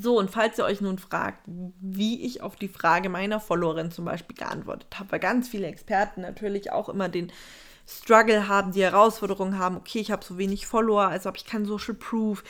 So, 0.00 0.16
und 0.16 0.30
falls 0.30 0.56
ihr 0.58 0.64
euch 0.64 0.80
nun 0.80 0.98
fragt, 0.98 1.42
wie 1.46 2.24
ich 2.24 2.40
auf 2.40 2.54
die 2.54 2.68
Frage 2.68 3.08
meiner 3.08 3.40
Followerin 3.40 3.90
zum 3.90 4.04
Beispiel 4.04 4.36
geantwortet 4.36 4.96
habe, 4.96 5.10
weil 5.10 5.18
ganz 5.18 5.48
viele 5.48 5.66
Experten 5.66 6.20
natürlich 6.20 6.70
auch 6.70 6.88
immer 6.88 7.08
den 7.08 7.32
Struggle 7.84 8.46
haben, 8.46 8.70
die 8.70 8.82
Herausforderung 8.82 9.58
haben, 9.58 9.76
okay, 9.76 9.98
ich 9.98 10.12
habe 10.12 10.24
so 10.24 10.38
wenig 10.38 10.66
Follower, 10.66 11.08
also 11.08 11.26
habe 11.26 11.36
ich 11.36 11.46
kein 11.46 11.64
Social 11.64 11.94
Proof. 11.94 12.44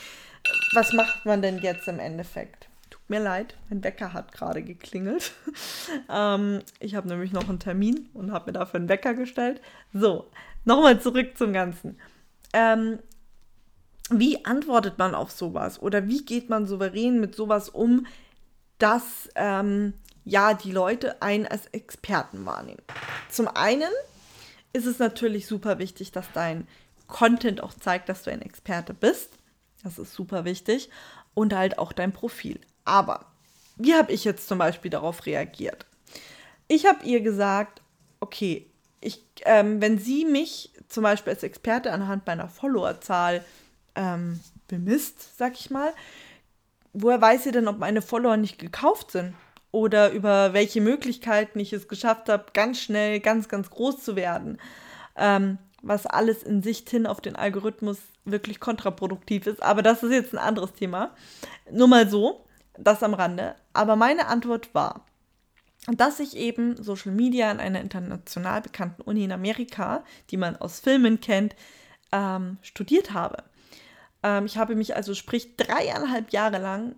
Was 0.74 0.92
macht 0.92 1.24
man 1.24 1.40
denn 1.40 1.58
jetzt 1.60 1.88
im 1.88 2.00
Endeffekt? 2.00 2.68
Tut 2.90 3.08
mir 3.08 3.20
leid, 3.20 3.54
mein 3.70 3.82
Wecker 3.82 4.12
hat 4.12 4.32
gerade 4.32 4.62
geklingelt. 4.62 5.32
ähm, 6.12 6.60
ich 6.80 6.96
habe 6.96 7.08
nämlich 7.08 7.32
noch 7.32 7.48
einen 7.48 7.60
Termin 7.60 8.10
und 8.12 8.30
habe 8.30 8.50
mir 8.50 8.58
dafür 8.58 8.78
einen 8.78 8.90
Wecker 8.90 9.14
gestellt. 9.14 9.62
So, 9.94 10.26
Nochmal 10.64 11.00
zurück 11.00 11.36
zum 11.36 11.52
Ganzen. 11.52 11.98
Ähm, 12.52 12.98
wie 14.10 14.44
antwortet 14.44 14.98
man 14.98 15.14
auf 15.14 15.30
sowas? 15.30 15.80
Oder 15.80 16.08
wie 16.08 16.24
geht 16.24 16.48
man 16.48 16.66
souverän 16.66 17.20
mit 17.20 17.34
sowas 17.34 17.68
um, 17.68 18.06
dass 18.78 19.28
ähm, 19.34 19.94
ja 20.24 20.54
die 20.54 20.72
Leute 20.72 21.20
einen 21.20 21.46
als 21.46 21.66
Experten 21.66 22.46
wahrnehmen? 22.46 22.82
Zum 23.28 23.48
einen 23.48 23.90
ist 24.72 24.86
es 24.86 24.98
natürlich 24.98 25.46
super 25.46 25.78
wichtig, 25.78 26.12
dass 26.12 26.26
dein 26.32 26.66
Content 27.06 27.62
auch 27.62 27.74
zeigt, 27.74 28.08
dass 28.08 28.22
du 28.22 28.30
ein 28.30 28.42
Experte 28.42 28.94
bist. 28.94 29.30
Das 29.82 29.98
ist 29.98 30.14
super 30.14 30.44
wichtig. 30.44 30.90
Und 31.34 31.54
halt 31.54 31.78
auch 31.78 31.92
dein 31.92 32.12
Profil. 32.12 32.60
Aber 32.84 33.26
wie 33.76 33.94
habe 33.94 34.12
ich 34.12 34.24
jetzt 34.24 34.48
zum 34.48 34.58
Beispiel 34.58 34.90
darauf 34.90 35.26
reagiert? 35.26 35.86
Ich 36.66 36.86
habe 36.86 37.04
ihr 37.04 37.20
gesagt, 37.20 37.80
okay, 38.20 38.66
ich, 39.00 39.24
ähm, 39.44 39.80
wenn 39.80 39.98
sie 39.98 40.24
mich 40.24 40.72
zum 40.88 41.02
Beispiel 41.02 41.32
als 41.32 41.42
Experte 41.42 41.92
anhand 41.92 42.26
meiner 42.26 42.48
Followerzahl 42.48 43.44
ähm, 43.94 44.40
bemisst, 44.66 45.36
sag 45.38 45.54
ich 45.54 45.70
mal, 45.70 45.92
woher 46.92 47.20
weiß 47.20 47.44
sie 47.44 47.52
denn, 47.52 47.68
ob 47.68 47.78
meine 47.78 48.02
Follower 48.02 48.36
nicht 48.36 48.58
gekauft 48.58 49.12
sind? 49.12 49.34
Oder 49.70 50.12
über 50.12 50.54
welche 50.54 50.80
Möglichkeiten 50.80 51.60
ich 51.60 51.72
es 51.72 51.88
geschafft 51.88 52.28
habe, 52.28 52.46
ganz 52.54 52.80
schnell, 52.80 53.20
ganz, 53.20 53.48
ganz 53.48 53.68
groß 53.70 54.02
zu 54.02 54.16
werden? 54.16 54.58
Ähm, 55.16 55.58
was 55.82 56.06
alles 56.06 56.42
in 56.42 56.62
Sicht 56.62 56.90
hin 56.90 57.06
auf 57.06 57.20
den 57.20 57.36
Algorithmus 57.36 57.98
wirklich 58.24 58.60
kontraproduktiv 58.60 59.46
ist. 59.46 59.62
Aber 59.62 59.82
das 59.82 60.02
ist 60.02 60.12
jetzt 60.12 60.32
ein 60.32 60.38
anderes 60.38 60.72
Thema. 60.72 61.14
Nur 61.70 61.88
mal 61.88 62.08
so, 62.08 62.44
das 62.76 63.02
am 63.02 63.14
Rande. 63.14 63.54
Aber 63.72 63.96
meine 63.96 64.26
Antwort 64.26 64.74
war, 64.74 65.04
dass 65.86 66.20
ich 66.20 66.36
eben 66.36 66.82
Social 66.82 67.12
Media 67.12 67.50
an 67.50 67.60
einer 67.60 67.80
international 67.80 68.60
bekannten 68.60 69.02
Uni 69.02 69.24
in 69.24 69.32
Amerika, 69.32 70.04
die 70.30 70.36
man 70.36 70.56
aus 70.56 70.80
Filmen 70.80 71.20
kennt, 71.20 71.54
ähm, 72.12 72.58
studiert 72.62 73.12
habe. 73.12 73.44
Ähm, 74.22 74.46
ich 74.46 74.58
habe 74.58 74.74
mich 74.74 74.96
also, 74.96 75.14
sprich, 75.14 75.56
dreieinhalb 75.56 76.32
Jahre 76.32 76.58
lang 76.58 76.96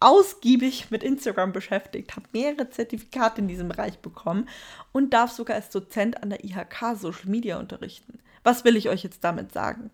ausgiebig 0.00 0.90
mit 0.90 1.02
Instagram 1.02 1.52
beschäftigt, 1.52 2.14
habe 2.14 2.26
mehrere 2.32 2.70
Zertifikate 2.70 3.40
in 3.40 3.48
diesem 3.48 3.68
Bereich 3.68 3.98
bekommen 3.98 4.48
und 4.92 5.12
darf 5.12 5.32
sogar 5.32 5.56
als 5.56 5.70
Dozent 5.70 6.22
an 6.22 6.30
der 6.30 6.44
IHK 6.44 6.96
Social 6.96 7.28
Media 7.28 7.58
unterrichten. 7.58 8.20
Was 8.44 8.64
will 8.64 8.76
ich 8.76 8.88
euch 8.88 9.02
jetzt 9.02 9.24
damit 9.24 9.52
sagen? 9.52 9.90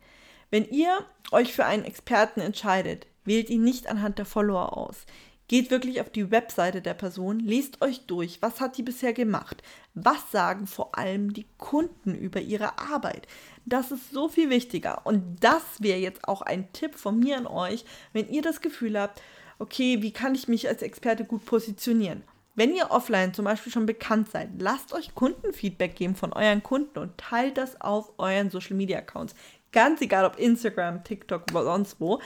Wenn 0.51 0.67
ihr 0.67 1.05
euch 1.33 1.55
für 1.55 1.65
einen 1.65 1.85
Experten 1.85 2.41
entscheidet, 2.41 3.07
wählt 3.25 3.49
ihn 3.49 3.65
nicht 3.65 3.87
anhand 3.87 4.19
der 4.19 4.27
Follower 4.27 4.77
aus. 4.77 5.07
Geht 5.47 5.71
wirklich 5.71 6.01
auf 6.01 6.09
die 6.09 6.31
Webseite 6.31 6.81
der 6.81 6.95
Person, 6.95 7.39
lest 7.39 7.83
euch 7.83 8.07
durch, 8.07 8.41
was 8.41 8.61
hat 8.61 8.79
die 8.79 8.83
bisher 8.83 9.13
gemacht, 9.13 9.63
was 9.93 10.31
sagen 10.31 10.67
vor 10.67 10.97
allem 10.97 11.35
die 11.35 11.47
Kunden 11.59 12.15
über 12.15 12.41
ihre 12.41 12.79
Arbeit. 12.79 13.27
Das 13.67 13.91
ist 13.91 14.11
so 14.11 14.29
viel 14.29 14.49
wichtiger 14.49 15.07
und 15.07 15.37
das 15.41 15.63
wäre 15.81 15.99
jetzt 15.99 16.27
auch 16.27 16.41
ein 16.41 16.73
Tipp 16.73 16.95
von 16.95 17.19
mir 17.19 17.37
an 17.37 17.47
euch, 17.47 17.85
wenn 18.15 18.29
ihr 18.31 18.41
das 18.41 18.63
Gefühl 18.63 18.99
habt, 18.99 19.21
okay, 19.59 20.01
wie 20.01 20.13
kann 20.13 20.35
ich 20.35 20.49
mich 20.49 20.67
als 20.67 20.83
Experte 20.83 21.25
gut 21.25 21.45
positionieren? 21.45 22.25
Wenn 22.57 22.75
ihr 22.75 22.91
offline 22.91 23.35
zum 23.35 23.45
Beispiel 23.45 23.73
schon 23.73 23.87
bekannt 23.87 24.31
seid, 24.31 24.51
lasst 24.59 24.93
euch 24.93 25.15
Kundenfeedback 25.15 25.97
geben 25.97 26.15
von 26.15 26.33
euren 26.33 26.63
Kunden 26.63 27.01
und 27.01 27.19
teilt 27.19 27.59
das 27.59 27.81
auf 27.81 28.13
euren 28.17 28.51
Social 28.51 28.77
Media 28.77 28.99
Accounts. 28.99 29.35
Ganz 29.75 30.01
egal 30.01 30.25
ob 30.25 30.39
Instagram, 30.39 31.03
TikTok 31.03 31.43
oder 31.51 31.65
sonst 31.65 32.01
wo. 32.01 32.21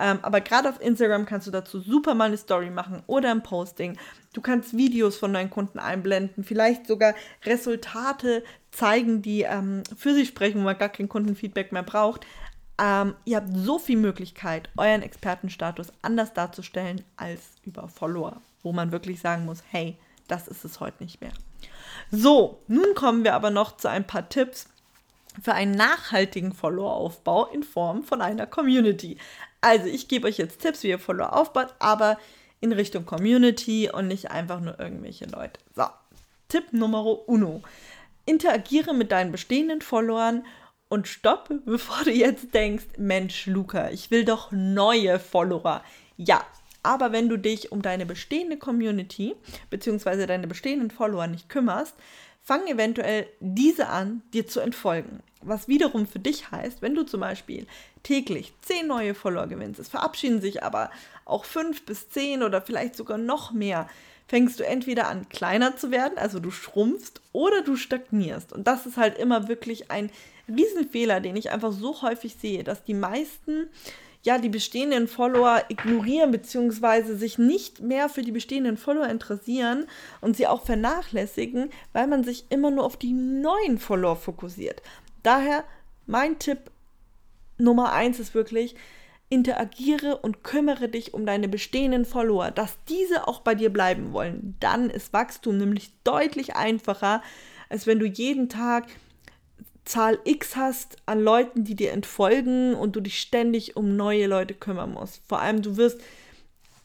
Ähm, 0.00 0.20
aber 0.22 0.40
gerade 0.40 0.70
auf 0.70 0.80
Instagram 0.80 1.26
kannst 1.26 1.46
du 1.46 1.50
dazu 1.50 1.78
super 1.78 2.14
mal 2.14 2.24
eine 2.24 2.38
Story 2.38 2.70
machen 2.70 3.02
oder 3.06 3.30
ein 3.30 3.42
Posting. 3.42 3.98
Du 4.32 4.40
kannst 4.40 4.74
Videos 4.74 5.18
von 5.18 5.34
deinen 5.34 5.50
Kunden 5.50 5.78
einblenden, 5.78 6.44
vielleicht 6.44 6.86
sogar 6.86 7.14
Resultate 7.44 8.42
zeigen, 8.70 9.20
die 9.20 9.42
ähm, 9.42 9.82
für 9.94 10.14
sich 10.14 10.28
sprechen, 10.28 10.60
wo 10.60 10.64
man 10.64 10.78
gar 10.78 10.88
kein 10.88 11.10
Kundenfeedback 11.10 11.72
mehr 11.72 11.82
braucht. 11.82 12.24
Ähm, 12.80 13.14
ihr 13.26 13.36
habt 13.36 13.50
so 13.54 13.78
viel 13.78 13.98
Möglichkeit, 13.98 14.70
euren 14.78 15.02
Expertenstatus 15.02 15.92
anders 16.00 16.32
darzustellen 16.32 17.04
als 17.18 17.50
über 17.64 17.86
Follower, 17.86 18.40
wo 18.62 18.72
man 18.72 18.92
wirklich 18.92 19.20
sagen 19.20 19.44
muss, 19.44 19.62
hey, 19.70 19.98
das 20.26 20.48
ist 20.48 20.64
es 20.64 20.80
heute 20.80 21.04
nicht 21.04 21.20
mehr. 21.20 21.32
So, 22.10 22.62
nun 22.66 22.94
kommen 22.94 23.24
wir 23.24 23.34
aber 23.34 23.50
noch 23.50 23.76
zu 23.76 23.90
ein 23.90 24.06
paar 24.06 24.26
Tipps, 24.30 24.70
für 25.42 25.54
einen 25.54 25.72
nachhaltigen 25.72 26.52
Follower-Aufbau 26.52 27.46
in 27.46 27.62
Form 27.62 28.02
von 28.02 28.20
einer 28.20 28.46
Community. 28.46 29.18
Also 29.60 29.86
ich 29.86 30.08
gebe 30.08 30.26
euch 30.26 30.38
jetzt 30.38 30.60
Tipps, 30.60 30.82
wie 30.82 30.88
ihr 30.88 30.98
Follower 30.98 31.34
aufbaut, 31.34 31.74
aber 31.78 32.18
in 32.60 32.72
Richtung 32.72 33.04
Community 33.04 33.90
und 33.92 34.08
nicht 34.08 34.30
einfach 34.30 34.60
nur 34.60 34.78
irgendwelche 34.78 35.26
Leute. 35.26 35.60
So, 35.74 35.84
Tipp 36.48 36.72
Nummer 36.72 37.28
uno. 37.28 37.62
Interagiere 38.26 38.94
mit 38.94 39.12
deinen 39.12 39.32
bestehenden 39.32 39.82
Followern 39.82 40.44
und 40.88 41.08
stopp, 41.08 41.50
bevor 41.66 42.04
du 42.04 42.10
jetzt 42.10 42.54
denkst, 42.54 42.84
Mensch, 42.96 43.46
Luca, 43.46 43.90
ich 43.90 44.10
will 44.10 44.24
doch 44.24 44.52
neue 44.52 45.18
Follower. 45.18 45.82
Ja, 46.16 46.44
aber 46.82 47.12
wenn 47.12 47.28
du 47.28 47.38
dich 47.38 47.72
um 47.72 47.82
deine 47.82 48.06
bestehende 48.06 48.58
Community 48.58 49.34
bzw. 49.70 50.26
deine 50.26 50.46
bestehenden 50.46 50.90
Follower 50.90 51.26
nicht 51.26 51.48
kümmerst, 51.48 51.94
fang 52.44 52.66
eventuell 52.66 53.26
diese 53.40 53.88
an, 53.88 54.22
dir 54.34 54.46
zu 54.46 54.60
entfolgen. 54.60 55.22
Was 55.40 55.66
wiederum 55.66 56.06
für 56.06 56.18
dich 56.18 56.50
heißt, 56.50 56.82
wenn 56.82 56.94
du 56.94 57.02
zum 57.02 57.20
Beispiel 57.20 57.66
täglich 58.02 58.52
zehn 58.60 58.86
neue 58.86 59.14
Follower 59.14 59.46
gewinnst, 59.46 59.80
es 59.80 59.88
verabschieden 59.88 60.40
sich 60.40 60.62
aber 60.62 60.90
auch 61.24 61.44
fünf 61.46 61.84
bis 61.86 62.10
zehn 62.10 62.42
oder 62.42 62.60
vielleicht 62.60 62.96
sogar 62.96 63.18
noch 63.18 63.52
mehr, 63.52 63.88
fängst 64.26 64.60
du 64.60 64.64
entweder 64.64 65.08
an 65.08 65.28
kleiner 65.28 65.76
zu 65.76 65.90
werden, 65.90 66.18
also 66.18 66.38
du 66.38 66.50
schrumpfst, 66.50 67.20
oder 67.32 67.62
du 67.62 67.76
stagnierst. 67.76 68.52
Und 68.52 68.66
das 68.66 68.86
ist 68.86 68.96
halt 68.96 69.18
immer 69.18 69.48
wirklich 69.48 69.90
ein 69.90 70.10
Riesenfehler, 70.48 71.20
den 71.20 71.36
ich 71.36 71.50
einfach 71.50 71.72
so 71.72 72.00
häufig 72.02 72.36
sehe, 72.36 72.62
dass 72.62 72.84
die 72.84 72.94
meisten 72.94 73.68
ja, 74.24 74.38
die 74.38 74.48
bestehenden 74.48 75.06
Follower 75.06 75.62
ignorieren 75.68 76.30
bzw. 76.30 77.14
sich 77.14 77.38
nicht 77.38 77.80
mehr 77.80 78.08
für 78.08 78.22
die 78.22 78.32
bestehenden 78.32 78.76
Follower 78.76 79.06
interessieren 79.06 79.86
und 80.20 80.36
sie 80.36 80.46
auch 80.46 80.64
vernachlässigen, 80.64 81.70
weil 81.92 82.06
man 82.06 82.24
sich 82.24 82.46
immer 82.50 82.70
nur 82.70 82.84
auf 82.84 82.96
die 82.96 83.12
neuen 83.12 83.78
Follower 83.78 84.16
fokussiert. 84.16 84.82
Daher 85.22 85.64
mein 86.06 86.38
Tipp 86.38 86.70
Nummer 87.58 87.92
eins 87.92 88.18
ist 88.18 88.34
wirklich, 88.34 88.74
interagiere 89.28 90.18
und 90.18 90.42
kümmere 90.42 90.88
dich 90.88 91.14
um 91.14 91.26
deine 91.26 91.48
bestehenden 91.48 92.04
Follower, 92.04 92.50
dass 92.50 92.78
diese 92.88 93.28
auch 93.28 93.40
bei 93.40 93.54
dir 93.54 93.70
bleiben 93.70 94.12
wollen. 94.12 94.56
Dann 94.60 94.90
ist 94.90 95.12
Wachstum 95.12 95.58
nämlich 95.58 95.92
deutlich 96.04 96.56
einfacher, 96.56 97.22
als 97.68 97.86
wenn 97.86 97.98
du 97.98 98.06
jeden 98.06 98.48
Tag 98.48 98.86
Zahl 99.84 100.18
X 100.24 100.56
hast 100.56 100.96
an 101.06 101.20
Leuten, 101.20 101.64
die 101.64 101.74
dir 101.74 101.92
entfolgen 101.92 102.74
und 102.74 102.96
du 102.96 103.00
dich 103.00 103.20
ständig 103.20 103.76
um 103.76 103.96
neue 103.96 104.26
Leute 104.26 104.54
kümmern 104.54 104.92
musst. 104.92 105.20
Vor 105.26 105.40
allem, 105.40 105.62
du 105.62 105.76
wirst 105.76 106.00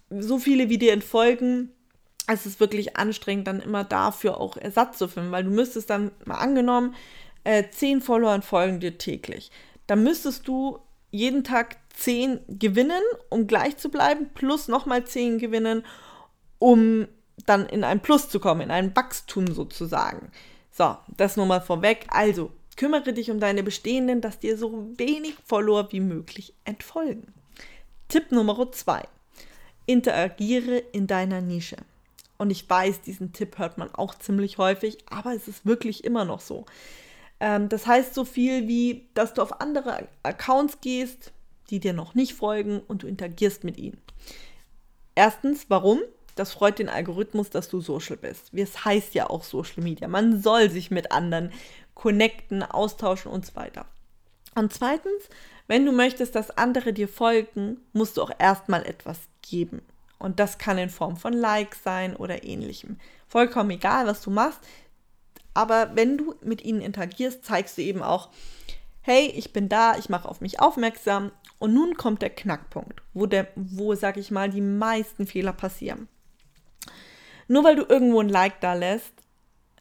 so 0.09 0.37
viele, 0.39 0.69
wie 0.69 0.77
dir 0.77 0.93
entfolgen, 0.93 1.71
es 2.27 2.45
ist 2.45 2.59
wirklich 2.59 2.97
anstrengend, 2.97 3.47
dann 3.47 3.61
immer 3.61 3.83
dafür 3.83 4.39
auch 4.39 4.57
Ersatz 4.57 4.97
zu 4.97 5.07
finden, 5.07 5.31
weil 5.31 5.43
du 5.43 5.49
müsstest 5.49 5.89
dann 5.89 6.11
mal 6.25 6.35
angenommen, 6.35 6.95
äh, 7.43 7.63
zehn 7.71 8.01
Follower 8.01 8.33
entfolgen 8.33 8.79
dir 8.79 8.97
täglich. 8.97 9.51
Dann 9.87 10.03
müsstest 10.03 10.47
du 10.47 10.79
jeden 11.09 11.43
Tag 11.43 11.77
zehn 11.95 12.39
gewinnen, 12.47 13.01
um 13.29 13.47
gleich 13.47 13.77
zu 13.77 13.89
bleiben, 13.89 14.29
plus 14.33 14.67
nochmal 14.67 15.05
zehn 15.05 15.39
gewinnen, 15.39 15.83
um 16.59 17.07
dann 17.45 17.65
in 17.65 17.83
ein 17.83 18.01
Plus 18.01 18.29
zu 18.29 18.39
kommen, 18.39 18.61
in 18.61 18.71
ein 18.71 18.95
Wachstum 18.95 19.47
sozusagen. 19.53 20.31
So, 20.71 20.97
das 21.17 21.37
nur 21.37 21.45
mal 21.45 21.61
vorweg. 21.61 22.05
Also, 22.09 22.51
Kümmere 22.79 23.11
dich 23.11 23.29
um 23.29 23.41
deine 23.41 23.61
bestehenden, 23.61 24.21
dass 24.21 24.39
dir 24.39 24.57
so 24.57 24.87
wenig 24.95 25.35
Follower 25.45 25.91
wie 25.91 25.99
möglich 25.99 26.53
entfolgen. 26.63 27.33
Tipp 28.07 28.31
Nummer 28.31 28.71
zwei: 28.71 29.03
Interagiere 29.85 30.77
in 30.77 31.05
deiner 31.05 31.41
Nische. 31.41 31.75
Und 32.37 32.51
ich 32.51 32.69
weiß, 32.69 33.01
diesen 33.01 33.33
Tipp 33.33 33.57
hört 33.57 33.77
man 33.77 33.93
auch 33.93 34.15
ziemlich 34.15 34.59
häufig, 34.59 34.99
aber 35.09 35.35
es 35.35 35.49
ist 35.49 35.65
wirklich 35.65 36.05
immer 36.05 36.23
noch 36.23 36.39
so. 36.39 36.65
Ähm, 37.41 37.67
das 37.67 37.85
heißt 37.85 38.13
so 38.13 38.23
viel 38.23 38.69
wie, 38.69 39.09
dass 39.13 39.33
du 39.33 39.41
auf 39.41 39.59
andere 39.59 40.07
Accounts 40.23 40.79
gehst, 40.79 41.33
die 41.71 41.81
dir 41.81 41.91
noch 41.91 42.15
nicht 42.15 42.31
folgen 42.31 42.79
und 42.87 43.03
du 43.03 43.07
interagierst 43.07 43.65
mit 43.65 43.77
ihnen. 43.77 43.99
Erstens, 45.15 45.65
warum? 45.67 45.99
Das 46.35 46.53
freut 46.53 46.79
den 46.79 46.87
Algorithmus, 46.87 47.49
dass 47.49 47.67
du 47.67 47.81
Social 47.81 48.15
bist. 48.15 48.53
Es 48.53 48.85
heißt 48.85 49.13
ja 49.15 49.29
auch 49.29 49.43
Social 49.43 49.83
Media. 49.83 50.07
Man 50.07 50.41
soll 50.41 50.69
sich 50.69 50.89
mit 50.89 51.11
anderen 51.11 51.51
connecten, 51.99 52.63
austauschen 52.63 53.29
und 53.29 53.45
so 53.45 53.55
weiter. 53.55 53.85
Und 54.55 54.71
zweitens, 54.71 55.27
wenn 55.67 55.85
du 55.85 55.91
möchtest, 55.91 56.33
dass 56.33 56.57
andere 56.57 56.93
dir 56.93 57.09
folgen, 57.09 57.81
musst 57.91 58.15
du 58.15 58.23
auch 58.23 58.31
erstmal 58.39 58.85
etwas 58.85 59.19
geben. 59.41 59.81
Und 60.17 60.39
das 60.39 60.57
kann 60.57 60.77
in 60.77 60.89
Form 60.89 61.17
von 61.17 61.33
Likes 61.33 61.83
sein 61.83 62.15
oder 62.15 62.45
ähnlichem. 62.45 62.97
Vollkommen 63.27 63.71
egal, 63.71 64.07
was 64.07 64.21
du 64.21 64.31
machst. 64.31 64.59
Aber 65.53 65.93
wenn 65.95 66.17
du 66.17 66.35
mit 66.41 66.63
ihnen 66.63 66.79
interagierst, 66.79 67.43
zeigst 67.43 67.77
du 67.77 67.81
eben 67.81 68.01
auch, 68.01 68.29
hey, 69.01 69.27
ich 69.35 69.51
bin 69.51 69.67
da, 69.67 69.97
ich 69.97 70.07
mache 70.07 70.29
auf 70.29 70.39
mich 70.39 70.61
aufmerksam. 70.61 71.31
Und 71.57 71.73
nun 71.73 71.97
kommt 71.97 72.21
der 72.21 72.29
Knackpunkt, 72.29 73.01
wo, 73.13 73.25
der, 73.25 73.49
wo 73.55 73.93
sag 73.93 74.15
ich 74.15 74.31
mal, 74.31 74.49
die 74.49 74.61
meisten 74.61 75.27
Fehler 75.27 75.51
passieren. 75.51 76.07
Nur 77.49 77.65
weil 77.65 77.75
du 77.75 77.83
irgendwo 77.83 78.21
ein 78.21 78.29
Like 78.29 78.61
da 78.61 78.73
lässt, 78.73 79.18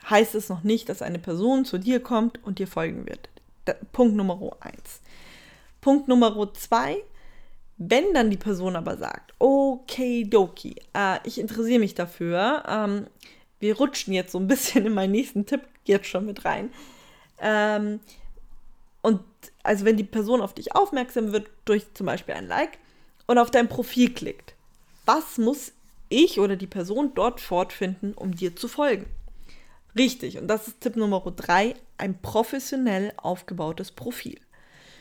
heißt 0.09 0.35
es 0.35 0.49
noch 0.49 0.63
nicht, 0.63 0.89
dass 0.89 1.03
eine 1.03 1.19
Person 1.19 1.65
zu 1.65 1.79
dir 1.79 2.01
kommt 2.01 2.43
und 2.45 2.59
dir 2.59 2.67
folgen 2.67 3.07
wird. 3.07 3.29
Punkt 3.93 4.17
Nummer 4.17 4.57
eins. 4.61 5.01
Punkt 5.81 6.09
Nummer 6.09 6.53
zwei, 6.55 7.03
wenn 7.77 8.13
dann 8.15 8.31
die 8.31 8.37
Person 8.37 8.77
aber 8.77 8.97
sagt, 8.97 9.35
okay, 9.39 10.25
Doki, 10.25 10.75
äh, 10.95 11.19
ich 11.25 11.39
interessiere 11.39 11.79
mich 11.79 11.95
dafür, 11.95 12.65
ähm, 12.67 13.07
wir 13.61 13.77
rutschen 13.77 14.13
jetzt 14.13 14.33
so 14.33 14.39
ein 14.39 14.49
bisschen 14.49 14.87
in 14.87 14.95
meinen 14.95 15.13
nächsten 15.13 15.47
Tipp 15.47 15.63
jetzt 15.85 16.09
schon 16.09 16.27
mit 16.27 16.45
rein. 16.45 16.71
Ähm, 17.41 18.01
und 19.03 19.21
also 19.63 19.85
wenn 19.85 19.97
die 19.97 20.05
Person 20.05 20.41
auf 20.41 20.55
dich 20.55 20.75
aufmerksam 20.75 21.33
wird 21.33 21.49
durch 21.65 21.87
zum 21.95 22.07
Beispiel 22.07 22.35
ein 22.35 22.49
Like 22.49 22.79
und 23.27 23.39
auf 23.39 23.51
dein 23.51 23.69
Profil 23.69 24.13
klickt, 24.13 24.55
was 25.07 25.39
muss 25.39 25.73
ich 26.09 26.41
oder 26.41 26.57
die 26.57 26.67
Person 26.67 27.13
dort 27.15 27.41
fortfinden, 27.41 28.15
um 28.15 28.35
dir 28.35 28.57
zu 28.57 28.67
folgen? 28.67 29.07
Richtig, 29.97 30.39
und 30.39 30.49
das 30.49 30.69
ist 30.69 30.81
Tipp 30.81 30.97
Nummer 30.97 31.21
drei, 31.35 31.75
ein 31.97 32.21
professionell 32.21 33.13
aufgebautes 33.17 33.93
Profil. 33.93 34.39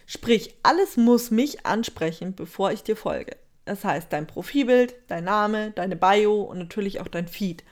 Sprich, 0.06 0.56
alles 0.64 0.98
muss 0.98 1.32
mich 1.32 1.66
ansprechen, 1.66 2.34
bevor 2.34 2.72
ich 2.72 2.84
dir 2.84 2.96
folge. 2.96 3.36
Das 3.66 3.84
heißt, 3.84 4.12
dein 4.12 4.28
Profilbild, 4.28 4.96
dein 5.08 5.26
Name, 5.26 5.72
deine 5.72 5.98
Bio 5.98 6.42
und 6.42 6.58
natürlich 6.58 7.02
auch 7.02 7.10
dein 7.10 7.28
Feed. 7.28 7.64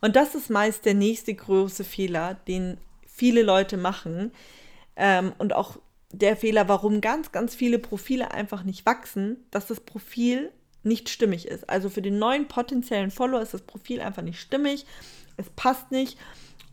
Und 0.00 0.16
das 0.16 0.34
ist 0.34 0.50
meist 0.50 0.84
der 0.84 0.94
nächste 0.94 1.32
große 1.32 1.84
Fehler, 1.84 2.34
den 2.48 2.78
viele 3.06 3.42
Leute 3.42 3.76
machen. 3.76 4.32
Ähm, 4.96 5.32
und 5.38 5.54
auch 5.54 5.78
der 6.10 6.36
Fehler, 6.36 6.68
warum 6.68 7.00
ganz, 7.00 7.32
ganz 7.32 7.54
viele 7.54 7.78
Profile 7.78 8.32
einfach 8.32 8.64
nicht 8.64 8.84
wachsen, 8.84 9.44
dass 9.50 9.66
das 9.66 9.80
Profil 9.80 10.50
nicht 10.82 11.08
stimmig 11.08 11.46
ist. 11.46 11.68
Also 11.68 11.88
für 11.88 12.02
den 12.02 12.18
neuen 12.18 12.48
potenziellen 12.48 13.10
Follower 13.10 13.42
ist 13.42 13.54
das 13.54 13.62
Profil 13.62 14.00
einfach 14.00 14.22
nicht 14.22 14.40
stimmig. 14.40 14.86
Es 15.36 15.50
passt 15.50 15.90
nicht. 15.90 16.18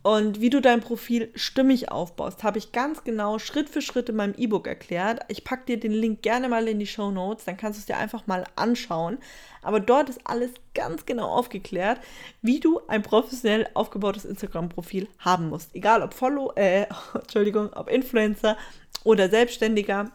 Und 0.03 0.41
wie 0.41 0.49
du 0.49 0.59
dein 0.59 0.81
Profil 0.81 1.31
stimmig 1.33 1.89
aufbaust, 1.89 2.43
habe 2.43 2.57
ich 2.57 2.73
ganz 2.73 3.05
genau 3.05 3.39
Schritt 3.39 3.69
für 3.69 3.81
Schritt 3.81 4.09
in 4.09 4.17
meinem 4.17 4.35
E-Book 4.37 4.67
erklärt. 4.67 5.21
Ich 5.29 5.45
packe 5.45 5.65
dir 5.65 5.79
den 5.79 5.93
Link 5.93 6.21
gerne 6.21 6.49
mal 6.49 6.67
in 6.67 6.77
die 6.77 6.87
Show 6.87 7.09
Notes, 7.09 7.45
dann 7.45 7.55
kannst 7.55 7.79
du 7.79 7.81
es 7.81 7.85
dir 7.85 7.97
einfach 7.97 8.27
mal 8.27 8.43
anschauen. 8.57 9.17
Aber 9.61 9.79
dort 9.79 10.09
ist 10.09 10.19
alles 10.25 10.51
ganz 10.75 11.05
genau 11.05 11.29
aufgeklärt, 11.29 12.01
wie 12.41 12.59
du 12.59 12.81
ein 12.89 13.01
professionell 13.01 13.65
aufgebautes 13.75 14.25
Instagram-Profil 14.25 15.07
haben 15.19 15.47
musst. 15.47 15.73
Egal 15.73 16.01
ob 16.01 16.13
Follow, 16.13 16.51
äh, 16.55 16.85
Entschuldigung, 17.13 17.71
ob 17.71 17.89
Influencer 17.89 18.57
oder 19.05 19.29
Selbstständiger. 19.29 20.11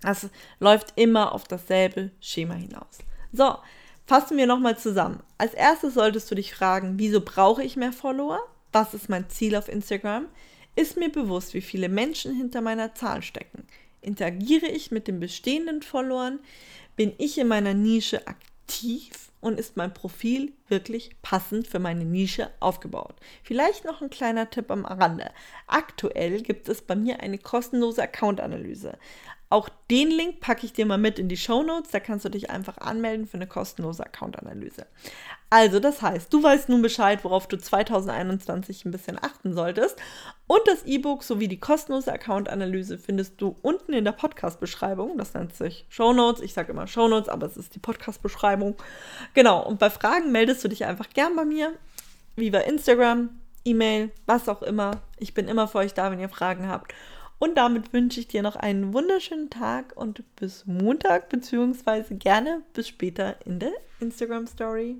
Das 0.00 0.30
läuft 0.60 0.94
immer 0.96 1.34
auf 1.34 1.44
dasselbe 1.44 2.10
Schema 2.22 2.54
hinaus. 2.54 3.00
So, 3.34 3.56
fassen 4.06 4.38
wir 4.38 4.46
nochmal 4.46 4.78
zusammen. 4.78 5.22
Als 5.36 5.52
erstes 5.52 5.92
solltest 5.92 6.30
du 6.30 6.34
dich 6.34 6.54
fragen, 6.54 6.94
wieso 6.96 7.20
brauche 7.20 7.62
ich 7.62 7.76
mehr 7.76 7.92
Follower? 7.92 8.40
Was 8.72 8.94
ist 8.94 9.08
mein 9.08 9.28
Ziel 9.28 9.56
auf 9.56 9.68
Instagram, 9.68 10.26
ist 10.76 10.96
mir 10.96 11.10
bewusst, 11.10 11.54
wie 11.54 11.60
viele 11.60 11.88
Menschen 11.88 12.34
hinter 12.34 12.60
meiner 12.60 12.94
Zahl 12.94 13.22
stecken. 13.22 13.66
Interagiere 14.00 14.66
ich 14.66 14.90
mit 14.90 15.08
den 15.08 15.20
bestehenden 15.20 15.82
Followern? 15.82 16.38
Bin 16.96 17.12
ich 17.18 17.38
in 17.38 17.48
meiner 17.48 17.74
Nische 17.74 18.26
aktiv 18.26 19.30
und 19.40 19.58
ist 19.58 19.76
mein 19.76 19.92
Profil 19.92 20.52
wirklich 20.68 21.10
passend 21.22 21.66
für 21.66 21.78
meine 21.78 22.04
Nische 22.04 22.50
aufgebaut? 22.60 23.14
Vielleicht 23.42 23.84
noch 23.84 24.00
ein 24.00 24.10
kleiner 24.10 24.48
Tipp 24.48 24.70
am 24.70 24.84
Rande. 24.84 25.30
Aktuell 25.66 26.40
gibt 26.42 26.68
es 26.68 26.82
bei 26.82 26.96
mir 26.96 27.20
eine 27.20 27.38
kostenlose 27.38 28.02
Account-Analyse. 28.02 28.98
Auch 29.52 29.68
den 29.90 30.10
Link 30.10 30.38
packe 30.38 30.64
ich 30.64 30.72
dir 30.72 30.86
mal 30.86 30.96
mit 30.96 31.18
in 31.18 31.28
die 31.28 31.36
Show 31.36 31.64
Notes. 31.64 31.90
Da 31.90 31.98
kannst 31.98 32.24
du 32.24 32.28
dich 32.28 32.50
einfach 32.50 32.78
anmelden 32.78 33.26
für 33.26 33.36
eine 33.36 33.48
kostenlose 33.48 34.06
Account-Analyse. 34.06 34.86
Also, 35.50 35.80
das 35.80 36.00
heißt, 36.02 36.32
du 36.32 36.40
weißt 36.40 36.68
nun 36.68 36.82
Bescheid, 36.82 37.24
worauf 37.24 37.48
du 37.48 37.58
2021 37.58 38.84
ein 38.84 38.92
bisschen 38.92 39.18
achten 39.20 39.52
solltest. 39.52 39.96
Und 40.46 40.60
das 40.66 40.84
E-Book 40.84 41.24
sowie 41.24 41.48
die 41.48 41.58
kostenlose 41.58 42.12
Account-Analyse 42.12 42.96
findest 42.96 43.40
du 43.40 43.56
unten 43.62 43.92
in 43.92 44.04
der 44.04 44.12
Podcast-Beschreibung. 44.12 45.18
Das 45.18 45.34
nennt 45.34 45.56
sich 45.56 45.84
Show 45.88 46.12
Notes. 46.12 46.40
Ich 46.42 46.52
sage 46.52 46.70
immer 46.70 46.86
Show 46.86 47.08
Notes, 47.08 47.28
aber 47.28 47.46
es 47.46 47.56
ist 47.56 47.74
die 47.74 47.80
Podcast-Beschreibung. 47.80 48.76
Genau. 49.34 49.66
Und 49.66 49.80
bei 49.80 49.90
Fragen 49.90 50.30
meldest 50.30 50.62
du 50.62 50.68
dich 50.68 50.84
einfach 50.84 51.08
gern 51.08 51.34
bei 51.34 51.44
mir. 51.44 51.72
Wie 52.36 52.50
bei 52.50 52.62
Instagram, 52.62 53.30
E-Mail, 53.64 54.12
was 54.26 54.48
auch 54.48 54.62
immer. 54.62 55.02
Ich 55.18 55.34
bin 55.34 55.48
immer 55.48 55.66
für 55.66 55.78
euch 55.78 55.92
da, 55.92 56.12
wenn 56.12 56.20
ihr 56.20 56.28
Fragen 56.28 56.68
habt. 56.68 56.94
Und 57.40 57.56
damit 57.56 57.94
wünsche 57.94 58.20
ich 58.20 58.28
dir 58.28 58.42
noch 58.42 58.54
einen 58.54 58.92
wunderschönen 58.92 59.48
Tag 59.48 59.96
und 59.96 60.22
bis 60.36 60.66
Montag, 60.66 61.30
beziehungsweise 61.30 62.14
gerne 62.14 62.62
bis 62.74 62.86
später 62.86 63.34
in 63.46 63.58
der 63.58 63.72
Instagram 63.98 64.46
Story. 64.46 64.98